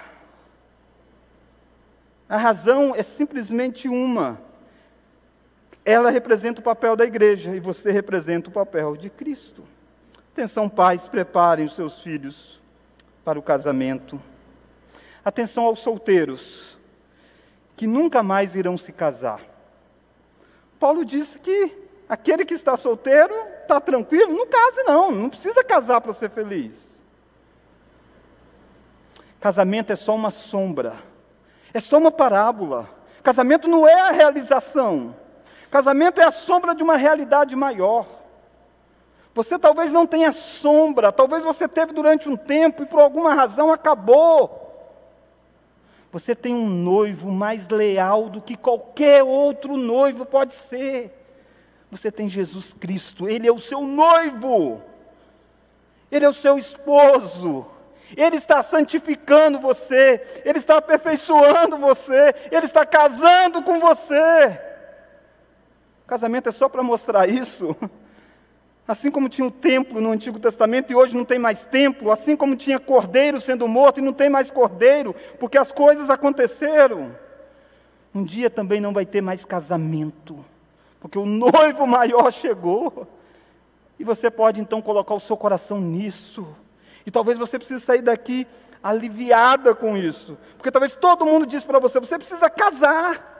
A 2.28 2.36
razão 2.36 2.94
é 2.94 3.02
simplesmente 3.02 3.88
uma. 3.88 4.40
Ela 5.84 6.10
representa 6.10 6.60
o 6.60 6.64
papel 6.64 6.94
da 6.94 7.04
igreja 7.04 7.56
e 7.56 7.58
você 7.58 7.90
representa 7.90 8.50
o 8.50 8.52
papel 8.52 8.96
de 8.96 9.10
Cristo. 9.10 9.73
Atenção, 10.34 10.68
pais, 10.68 11.06
preparem 11.06 11.64
os 11.64 11.76
seus 11.76 12.02
filhos 12.02 12.60
para 13.24 13.38
o 13.38 13.42
casamento. 13.42 14.20
Atenção 15.24 15.66
aos 15.66 15.78
solteiros, 15.78 16.76
que 17.76 17.86
nunca 17.86 18.20
mais 18.20 18.56
irão 18.56 18.76
se 18.76 18.90
casar. 18.90 19.40
Paulo 20.76 21.04
disse 21.04 21.38
que 21.38 21.72
aquele 22.08 22.44
que 22.44 22.52
está 22.52 22.76
solteiro 22.76 23.32
está 23.62 23.80
tranquilo, 23.80 24.34
não 24.34 24.44
case 24.44 24.82
não, 24.82 25.12
não 25.12 25.30
precisa 25.30 25.62
casar 25.62 26.00
para 26.00 26.12
ser 26.12 26.30
feliz. 26.30 27.00
Casamento 29.38 29.92
é 29.92 29.96
só 29.96 30.16
uma 30.16 30.32
sombra, 30.32 30.96
é 31.72 31.80
só 31.80 31.96
uma 31.96 32.10
parábola. 32.10 32.90
Casamento 33.22 33.68
não 33.68 33.86
é 33.86 34.00
a 34.00 34.10
realização. 34.10 35.14
Casamento 35.70 36.20
é 36.20 36.24
a 36.24 36.32
sombra 36.32 36.74
de 36.74 36.82
uma 36.82 36.96
realidade 36.96 37.54
maior. 37.54 38.23
Você 39.34 39.58
talvez 39.58 39.90
não 39.90 40.06
tenha 40.06 40.30
sombra, 40.30 41.10
talvez 41.10 41.42
você 41.42 41.66
teve 41.66 41.92
durante 41.92 42.28
um 42.28 42.36
tempo 42.36 42.84
e 42.84 42.86
por 42.86 43.00
alguma 43.00 43.34
razão 43.34 43.72
acabou. 43.72 44.62
Você 46.12 46.36
tem 46.36 46.54
um 46.54 46.68
noivo 46.68 47.32
mais 47.32 47.66
leal 47.68 48.28
do 48.28 48.40
que 48.40 48.56
qualquer 48.56 49.24
outro 49.24 49.76
noivo 49.76 50.24
pode 50.24 50.54
ser. 50.54 51.12
Você 51.90 52.12
tem 52.12 52.28
Jesus 52.28 52.72
Cristo, 52.72 53.28
Ele 53.28 53.48
é 53.48 53.52
o 53.52 53.58
seu 53.58 53.80
noivo, 53.80 54.80
Ele 56.12 56.24
é 56.24 56.28
o 56.28 56.34
seu 56.34 56.56
esposo. 56.56 57.66
Ele 58.16 58.36
está 58.36 58.62
santificando 58.62 59.58
você, 59.58 60.42
Ele 60.44 60.58
está 60.58 60.76
aperfeiçoando 60.76 61.76
você, 61.76 62.32
Ele 62.52 62.66
está 62.66 62.86
casando 62.86 63.64
com 63.64 63.80
você. 63.80 64.60
O 66.04 66.06
casamento 66.06 66.48
é 66.48 66.52
só 66.52 66.68
para 66.68 66.84
mostrar 66.84 67.28
isso. 67.28 67.74
Assim 68.86 69.10
como 69.10 69.30
tinha 69.30 69.46
o 69.46 69.50
templo 69.50 69.98
no 69.98 70.10
Antigo 70.10 70.38
Testamento 70.38 70.92
e 70.92 70.94
hoje 70.94 71.16
não 71.16 71.24
tem 71.24 71.38
mais 71.38 71.64
templo, 71.64 72.10
assim 72.10 72.36
como 72.36 72.54
tinha 72.54 72.78
cordeiro 72.78 73.40
sendo 73.40 73.66
morto 73.66 73.98
e 73.98 74.02
não 74.02 74.12
tem 74.12 74.28
mais 74.28 74.50
cordeiro, 74.50 75.14
porque 75.40 75.56
as 75.56 75.72
coisas 75.72 76.10
aconteceram. 76.10 77.16
Um 78.14 78.22
dia 78.22 78.50
também 78.50 78.80
não 78.80 78.92
vai 78.92 79.06
ter 79.06 79.22
mais 79.22 79.42
casamento, 79.42 80.44
porque 81.00 81.18
o 81.18 81.24
noivo 81.24 81.86
maior 81.88 82.30
chegou. 82.30 83.08
E 83.98 84.04
você 84.04 84.30
pode 84.30 84.60
então 84.60 84.82
colocar 84.82 85.14
o 85.14 85.20
seu 85.20 85.36
coração 85.36 85.80
nisso. 85.80 86.46
E 87.06 87.10
talvez 87.10 87.38
você 87.38 87.58
precise 87.58 87.80
sair 87.80 88.02
daqui 88.02 88.46
aliviada 88.82 89.74
com 89.74 89.96
isso, 89.96 90.36
porque 90.58 90.70
talvez 90.70 90.94
todo 90.94 91.24
mundo 91.24 91.46
diz 91.46 91.64
para 91.64 91.78
você: 91.78 91.98
você 91.98 92.18
precisa 92.18 92.50
casar. 92.50 93.32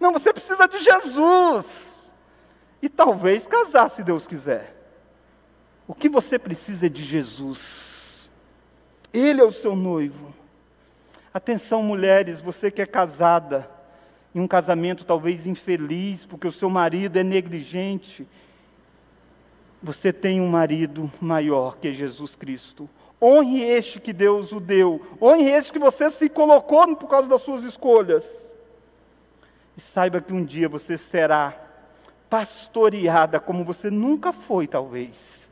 Não, 0.00 0.12
você 0.12 0.32
precisa 0.32 0.66
de 0.66 0.78
Jesus. 0.78 2.10
E 2.80 2.88
talvez 2.88 3.46
casar, 3.46 3.90
se 3.90 4.02
Deus 4.02 4.26
quiser. 4.26 4.77
O 5.88 5.94
que 5.94 6.08
você 6.10 6.38
precisa 6.38 6.84
é 6.84 6.88
de 6.90 7.02
Jesus. 7.02 8.30
Ele 9.10 9.40
é 9.40 9.44
o 9.44 9.50
seu 9.50 9.74
noivo. 9.74 10.34
Atenção, 11.32 11.82
mulheres, 11.82 12.42
você 12.42 12.70
que 12.70 12.82
é 12.82 12.86
casada, 12.86 13.68
em 14.34 14.40
um 14.40 14.46
casamento 14.46 15.02
talvez 15.02 15.46
infeliz, 15.46 16.26
porque 16.26 16.46
o 16.46 16.52
seu 16.52 16.68
marido 16.68 17.18
é 17.18 17.24
negligente. 17.24 18.28
Você 19.82 20.12
tem 20.12 20.42
um 20.42 20.48
marido 20.48 21.10
maior 21.22 21.78
que 21.78 21.88
é 21.88 21.92
Jesus 21.92 22.36
Cristo. 22.36 22.88
Honre 23.20 23.62
este 23.62 23.98
que 23.98 24.12
Deus 24.12 24.52
o 24.52 24.60
deu. 24.60 25.00
Honre 25.22 25.50
este 25.50 25.72
que 25.72 25.78
você 25.78 26.10
se 26.10 26.28
colocou 26.28 26.94
por 26.96 27.08
causa 27.08 27.26
das 27.26 27.40
suas 27.40 27.64
escolhas. 27.64 28.24
E 29.74 29.80
saiba 29.80 30.20
que 30.20 30.34
um 30.34 30.44
dia 30.44 30.68
você 30.68 30.98
será 30.98 31.56
pastoreada 32.28 33.40
como 33.40 33.64
você 33.64 33.90
nunca 33.90 34.34
foi, 34.34 34.66
talvez. 34.66 35.47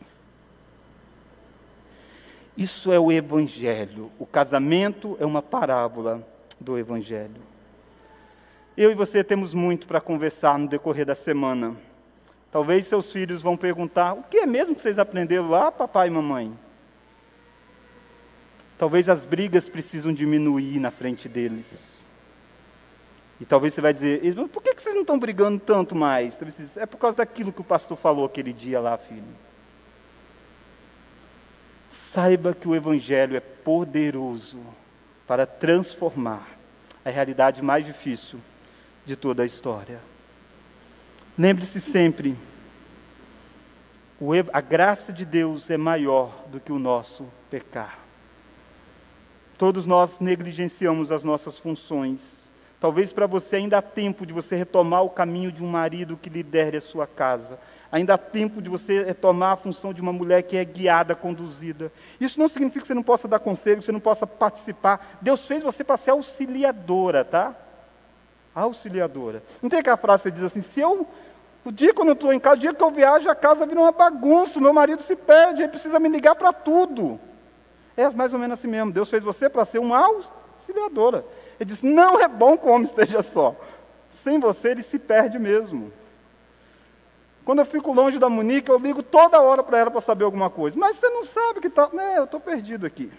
Isso 2.57 2.92
é 2.92 2.98
o 2.98 3.12
Evangelho. 3.12 4.11
O 4.18 4.24
casamento 4.24 5.16
é 5.20 5.26
uma 5.26 5.42
parábola 5.42 6.26
do 6.59 6.78
Evangelho. 6.78 7.42
Eu 8.76 8.90
e 8.90 8.94
você 8.94 9.22
temos 9.22 9.52
muito 9.52 9.86
para 9.86 10.00
conversar 10.00 10.59
no 10.59 10.68
decorrer 10.68 11.04
da 11.04 11.14
semana. 11.14 11.76
Talvez 12.50 12.86
seus 12.86 13.12
filhos 13.12 13.42
vão 13.42 13.57
perguntar: 13.57 14.14
o 14.14 14.22
que 14.22 14.38
é 14.38 14.46
mesmo 14.46 14.74
que 14.74 14.80
vocês 14.80 14.98
aprenderam 14.98 15.50
lá, 15.50 15.70
papai 15.70 16.09
e 16.09 16.11
mamãe? 16.11 16.59
Talvez 18.78 19.09
as 19.09 19.24
brigas 19.24 19.68
precisam 19.68 20.12
diminuir 20.12 20.78
na 20.78 20.90
frente 20.90 21.28
deles. 21.28 22.07
E 23.38 23.44
talvez 23.44 23.74
você 23.74 23.82
vai 23.82 23.92
dizer, 23.92 24.22
por 24.48 24.62
que 24.62 24.74
vocês 24.74 24.94
não 24.94 25.02
estão 25.02 25.18
brigando 25.18 25.59
tanto 25.59 25.94
mais? 25.94 26.38
É 26.76 26.86
por 26.86 26.96
causa 26.96 27.18
daquilo 27.18 27.52
que 27.52 27.61
o 27.61 27.64
pastor 27.64 27.96
falou 27.96 28.24
aquele 28.24 28.52
dia 28.52 28.80
lá, 28.80 28.96
filho. 28.96 29.24
Saiba 32.16 32.54
que 32.54 32.66
o 32.66 32.74
Evangelho 32.74 33.36
é 33.36 33.40
poderoso 33.40 34.58
para 35.26 35.44
transformar 35.44 36.48
a 37.04 37.10
realidade 37.10 37.60
mais 37.60 37.84
difícil 37.84 38.40
de 39.04 39.14
toda 39.14 39.42
a 39.42 39.44
história. 39.44 40.00
Lembre-se 41.38 41.78
sempre, 41.78 42.34
a 44.50 44.60
graça 44.62 45.12
de 45.12 45.26
Deus 45.26 45.68
é 45.68 45.76
maior 45.76 46.46
do 46.46 46.58
que 46.58 46.72
o 46.72 46.78
nosso 46.78 47.26
pecar. 47.50 47.98
Todos 49.58 49.84
nós 49.84 50.18
negligenciamos 50.18 51.12
as 51.12 51.22
nossas 51.22 51.58
funções 51.58 52.50
Talvez 52.87 53.12
para 53.12 53.26
você 53.26 53.57
ainda 53.57 53.78
há 53.78 53.82
tempo 53.82 54.24
de 54.24 54.32
você 54.32 54.55
retomar 54.55 55.03
o 55.03 55.11
caminho 55.11 55.51
de 55.51 55.61
um 55.61 55.66
marido 55.66 56.16
que 56.16 56.30
lidere 56.30 56.76
a 56.76 56.80
sua 56.80 57.05
casa. 57.05 57.59
Ainda 57.91 58.14
há 58.14 58.18
tempo 58.18 58.62
de 58.62 58.68
você 58.68 59.03
retomar 59.03 59.55
a 59.55 59.57
função 59.57 59.93
de 59.93 60.01
uma 60.01 60.12
mulher 60.12 60.43
que 60.43 60.57
é 60.57 60.64
guiada, 60.64 61.12
conduzida. 61.12 61.91
Isso 62.20 62.39
não 62.39 62.49
significa 62.49 62.82
que 62.82 62.87
você 62.87 62.95
não 62.95 63.03
possa 63.03 63.26
dar 63.26 63.41
conselho, 63.41 63.78
que 63.78 63.84
você 63.87 63.91
não 63.91 63.99
possa 63.99 64.24
participar. 64.24 65.18
Deus 65.20 65.45
fez 65.49 65.64
você 65.64 65.82
para 65.82 65.97
ser 65.97 66.12
auxiliadora, 66.12 67.24
tá? 67.24 67.57
Auxiliadora. 68.55 69.43
Não 69.61 69.68
tem 69.68 69.80
aquela 69.80 69.97
frase 69.97 70.22
que 70.22 70.30
diz 70.30 70.45
assim: 70.45 70.62
se 70.62 70.78
eu, 70.78 71.09
o 71.64 71.72
dia 71.72 71.93
que 71.93 72.01
eu 72.01 72.05
não 72.05 72.12
estou 72.12 72.32
em 72.32 72.39
casa, 72.39 72.55
o 72.55 72.61
dia 72.61 72.72
que 72.72 72.84
eu 72.84 72.93
viajo, 72.93 73.28
a 73.28 73.34
casa 73.34 73.66
vira 73.66 73.80
uma 73.80 73.91
bagunça, 73.91 74.61
o 74.61 74.62
meu 74.62 74.72
marido 74.72 75.03
se 75.03 75.16
perde, 75.16 75.62
ele 75.62 75.70
precisa 75.70 75.99
me 75.99 76.09
ligar 76.09 76.37
para 76.37 76.53
tudo. 76.53 77.18
É 77.97 78.09
mais 78.11 78.32
ou 78.32 78.39
menos 78.39 78.57
assim 78.57 78.68
mesmo. 78.68 78.93
Deus 78.93 79.11
fez 79.11 79.24
você 79.24 79.51
para 79.51 79.64
ser 79.64 79.80
uma 79.80 79.99
auxiliadora. 79.99 81.24
Ele 81.59 81.70
diz: 81.70 81.82
Não 81.82 82.20
é 82.20 82.28
bom 82.28 82.57
que 82.57 82.66
o 82.66 82.70
homem 82.70 82.84
esteja 82.86 83.22
só. 83.22 83.57
Sem 84.11 84.38
você, 84.38 84.70
ele 84.70 84.82
se 84.82 84.98
perde 84.98 85.38
mesmo. 85.38 85.92
Quando 87.44 87.61
eu 87.61 87.66
fico 87.66 87.92
longe 87.92 88.18
da 88.18 88.28
Monique, 88.28 88.68
eu 88.68 88.78
ligo 88.78 89.02
toda 89.02 89.40
hora 89.40 89.62
para 89.62 89.78
ela 89.78 89.90
para 89.90 90.00
saber 90.00 90.24
alguma 90.24 90.50
coisa. 90.50 90.78
Mas 90.78 90.96
você 90.96 91.09
não 91.09 91.24
sabe 91.24 91.61
que 91.61 91.68
está. 91.68 91.88
Né, 91.92 92.18
eu 92.18 92.24
estou 92.24 92.40
perdido 92.40 92.86
aqui. 92.86 93.11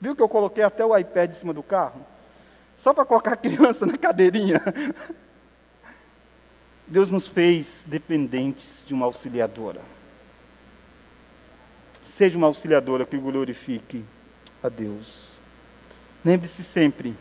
Viu 0.00 0.16
que 0.16 0.22
eu 0.22 0.28
coloquei 0.28 0.64
até 0.64 0.84
o 0.84 0.96
iPad 0.96 1.30
em 1.30 1.34
cima 1.34 1.52
do 1.52 1.62
carro? 1.62 2.04
Só 2.76 2.92
para 2.94 3.04
colocar 3.04 3.32
a 3.32 3.36
criança 3.36 3.86
na 3.86 3.96
cadeirinha. 3.96 4.60
Deus 6.86 7.12
nos 7.12 7.28
fez 7.28 7.84
dependentes 7.86 8.82
de 8.84 8.92
uma 8.92 9.06
auxiliadora. 9.06 9.80
Seja 12.04 12.36
uma 12.36 12.48
auxiliadora 12.48 13.06
que 13.06 13.16
glorifique 13.16 14.04
a 14.62 14.68
Deus. 14.68 15.28
Lembre-se 16.24 16.64
sempre 16.64 17.16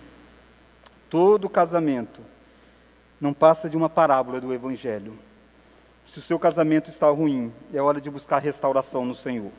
Todo 1.09 1.49
casamento 1.49 2.21
não 3.19 3.33
passa 3.33 3.69
de 3.69 3.75
uma 3.75 3.89
parábola 3.89 4.39
do 4.39 4.53
Evangelho. 4.53 5.17
Se 6.05 6.19
o 6.19 6.21
seu 6.21 6.39
casamento 6.39 6.89
está 6.89 7.09
ruim, 7.09 7.53
é 7.73 7.81
hora 7.81 7.99
de 8.01 8.09
buscar 8.09 8.39
restauração 8.39 9.05
no 9.05 9.13
Senhor. 9.13 9.51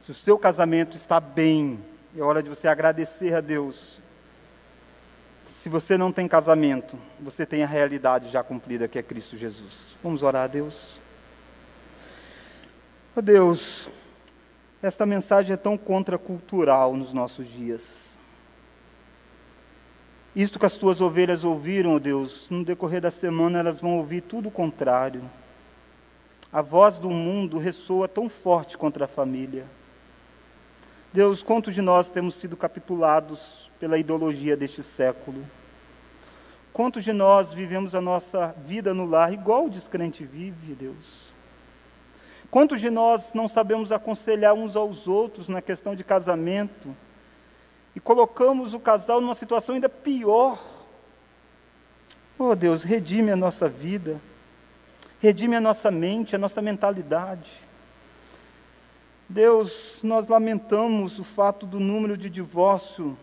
Se 0.00 0.10
o 0.10 0.14
seu 0.14 0.38
casamento 0.38 0.96
está 0.96 1.20
bem, 1.20 1.78
é 2.16 2.22
hora 2.22 2.42
de 2.42 2.48
você 2.48 2.66
agradecer 2.66 3.34
a 3.34 3.40
Deus. 3.40 4.00
Se 5.46 5.68
você 5.68 5.96
não 5.96 6.12
tem 6.12 6.26
casamento, 6.26 6.98
você 7.20 7.44
tem 7.44 7.62
a 7.62 7.66
realidade 7.66 8.30
já 8.30 8.42
cumprida 8.42 8.88
que 8.88 8.98
é 8.98 9.02
Cristo 9.02 9.36
Jesus. 9.36 9.96
Vamos 10.02 10.22
orar 10.22 10.44
a 10.44 10.46
Deus. 10.46 11.00
Oh 13.14 13.22
Deus, 13.22 13.88
esta 14.82 15.04
mensagem 15.04 15.54
é 15.54 15.56
tão 15.56 15.76
contracultural 15.76 16.96
nos 16.96 17.12
nossos 17.12 17.48
dias. 17.48 18.17
Isto 20.38 20.56
que 20.56 20.66
as 20.66 20.76
tuas 20.76 21.00
ovelhas 21.00 21.42
ouviram, 21.42 21.94
oh 21.94 21.98
Deus, 21.98 22.48
no 22.48 22.64
decorrer 22.64 23.00
da 23.00 23.10
semana 23.10 23.58
elas 23.58 23.80
vão 23.80 23.98
ouvir 23.98 24.20
tudo 24.20 24.46
o 24.46 24.52
contrário. 24.52 25.28
A 26.52 26.62
voz 26.62 26.96
do 26.96 27.10
mundo 27.10 27.58
ressoa 27.58 28.06
tão 28.06 28.28
forte 28.28 28.78
contra 28.78 29.06
a 29.06 29.08
família. 29.08 29.66
Deus, 31.12 31.42
quantos 31.42 31.74
de 31.74 31.82
nós 31.82 32.08
temos 32.08 32.36
sido 32.36 32.56
capitulados 32.56 33.68
pela 33.80 33.98
ideologia 33.98 34.56
deste 34.56 34.80
século? 34.80 35.44
Quantos 36.72 37.02
de 37.02 37.12
nós 37.12 37.52
vivemos 37.52 37.92
a 37.92 38.00
nossa 38.00 38.54
vida 38.64 38.94
no 38.94 39.06
lar 39.06 39.32
igual 39.32 39.66
o 39.66 39.70
descrente 39.70 40.24
vive, 40.24 40.72
Deus? 40.72 41.32
Quantos 42.48 42.80
de 42.80 42.90
nós 42.90 43.34
não 43.34 43.48
sabemos 43.48 43.90
aconselhar 43.90 44.54
uns 44.54 44.76
aos 44.76 45.08
outros 45.08 45.48
na 45.48 45.60
questão 45.60 45.96
de 45.96 46.04
casamento 46.04 46.94
e 47.98 48.00
colocamos 48.00 48.74
o 48.74 48.78
casal 48.78 49.20
numa 49.20 49.34
situação 49.34 49.74
ainda 49.74 49.88
pior? 49.88 50.56
Oh 52.38 52.54
Deus, 52.54 52.84
redime 52.84 53.32
a 53.32 53.36
nossa 53.36 53.68
vida, 53.68 54.20
redime 55.18 55.56
a 55.56 55.60
nossa 55.60 55.90
mente, 55.90 56.36
a 56.36 56.38
nossa 56.38 56.62
mentalidade. 56.62 57.50
Deus, 59.28 59.98
nós 60.04 60.28
lamentamos 60.28 61.18
o 61.18 61.24
fato 61.24 61.66
do 61.66 61.80
número 61.80 62.16
de 62.16 62.30
divórcio 62.30 63.18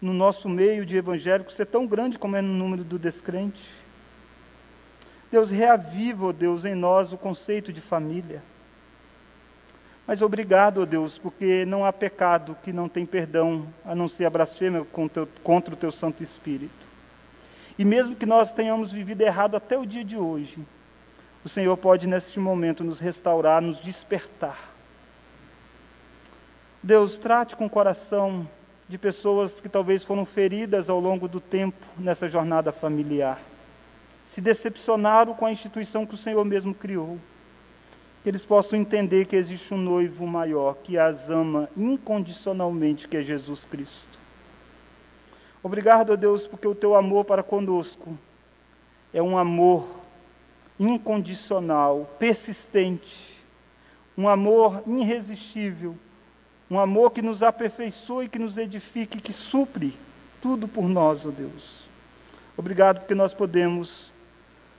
no 0.00 0.14
nosso 0.14 0.48
meio 0.48 0.86
de 0.86 0.96
evangélicos 0.96 1.54
ser 1.54 1.66
tão 1.66 1.86
grande 1.86 2.18
como 2.18 2.36
é 2.36 2.40
no 2.40 2.54
número 2.54 2.84
do 2.84 2.98
descrente. 2.98 3.68
Deus, 5.30 5.50
reaviva, 5.50 6.24
oh 6.24 6.32
Deus, 6.32 6.64
em 6.64 6.74
nós 6.74 7.12
o 7.12 7.18
conceito 7.18 7.70
de 7.70 7.82
família. 7.82 8.42
Mas 10.06 10.22
obrigado, 10.22 10.82
ó 10.82 10.86
Deus, 10.86 11.18
porque 11.18 11.64
não 11.64 11.84
há 11.84 11.92
pecado 11.92 12.56
que 12.62 12.72
não 12.72 12.88
tem 12.88 13.04
perdão, 13.04 13.66
a 13.84 13.92
não 13.92 14.08
ser 14.08 14.24
a 14.24 14.30
blasfêmia 14.30 14.86
contra 15.42 15.74
o 15.74 15.76
teu 15.76 15.90
Santo 15.90 16.22
Espírito. 16.22 16.86
E 17.76 17.84
mesmo 17.84 18.14
que 18.14 18.24
nós 18.24 18.52
tenhamos 18.52 18.92
vivido 18.92 19.22
errado 19.22 19.56
até 19.56 19.76
o 19.76 19.84
dia 19.84 20.04
de 20.04 20.16
hoje, 20.16 20.64
o 21.44 21.48
Senhor 21.48 21.76
pode 21.76 22.06
neste 22.06 22.38
momento 22.38 22.84
nos 22.84 23.00
restaurar, 23.00 23.60
nos 23.60 23.80
despertar. 23.80 24.70
Deus, 26.80 27.18
trate 27.18 27.56
com 27.56 27.66
o 27.66 27.70
coração 27.70 28.48
de 28.88 28.96
pessoas 28.96 29.60
que 29.60 29.68
talvez 29.68 30.04
foram 30.04 30.24
feridas 30.24 30.88
ao 30.88 31.00
longo 31.00 31.26
do 31.26 31.40
tempo 31.40 31.84
nessa 31.98 32.28
jornada 32.28 32.70
familiar. 32.70 33.40
Se 34.24 34.40
decepcionaram 34.40 35.34
com 35.34 35.46
a 35.46 35.50
instituição 35.50 36.06
que 36.06 36.14
o 36.14 36.18
Senhor 36.18 36.44
mesmo 36.44 36.72
criou 36.72 37.18
que 38.26 38.30
eles 38.30 38.44
possam 38.44 38.76
entender 38.76 39.26
que 39.26 39.36
existe 39.36 39.72
um 39.72 39.76
noivo 39.76 40.26
maior 40.26 40.78
que 40.82 40.98
as 40.98 41.30
ama 41.30 41.70
incondicionalmente, 41.76 43.06
que 43.06 43.16
é 43.16 43.22
Jesus 43.22 43.64
Cristo. 43.64 44.18
Obrigado 45.62 46.16
Deus 46.16 46.44
porque 46.44 46.66
o 46.66 46.74
teu 46.74 46.96
amor 46.96 47.24
para 47.24 47.44
conosco 47.44 48.18
é 49.14 49.22
um 49.22 49.38
amor 49.38 49.86
incondicional, 50.76 52.10
persistente, 52.18 53.40
um 54.18 54.28
amor 54.28 54.82
irresistível, 54.88 55.96
um 56.68 56.80
amor 56.80 57.12
que 57.12 57.22
nos 57.22 57.44
aperfeiçoa 57.44 58.24
e 58.24 58.28
que 58.28 58.40
nos 58.40 58.58
edifica 58.58 59.18
e 59.18 59.20
que 59.20 59.32
supre 59.32 59.96
tudo 60.42 60.66
por 60.66 60.88
nós, 60.88 61.24
ó 61.24 61.30
Deus. 61.30 61.86
Obrigado 62.56 62.98
porque 62.98 63.14
nós 63.14 63.32
podemos 63.32 64.12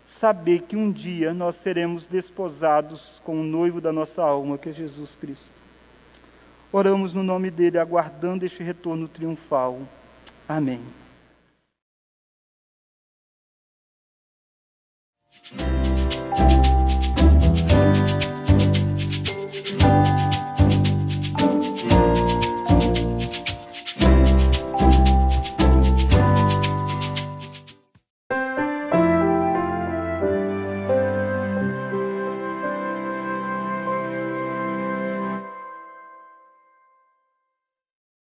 saber 0.07 0.61
que 0.61 0.77
um 0.77 0.89
dia 0.89 1.33
nós 1.33 1.57
seremos 1.57 2.07
desposados 2.07 3.21
com 3.25 3.41
o 3.41 3.43
noivo 3.43 3.81
da 3.81 3.91
nossa 3.91 4.23
alma, 4.23 4.57
que 4.57 4.69
é 4.69 4.71
Jesus 4.71 5.17
Cristo. 5.17 5.53
Oramos 6.71 7.13
no 7.13 7.21
nome 7.21 7.51
dele, 7.51 7.77
aguardando 7.77 8.45
este 8.45 8.63
retorno 8.63 9.07
triunfal. 9.07 9.81
Amém. 10.47 10.81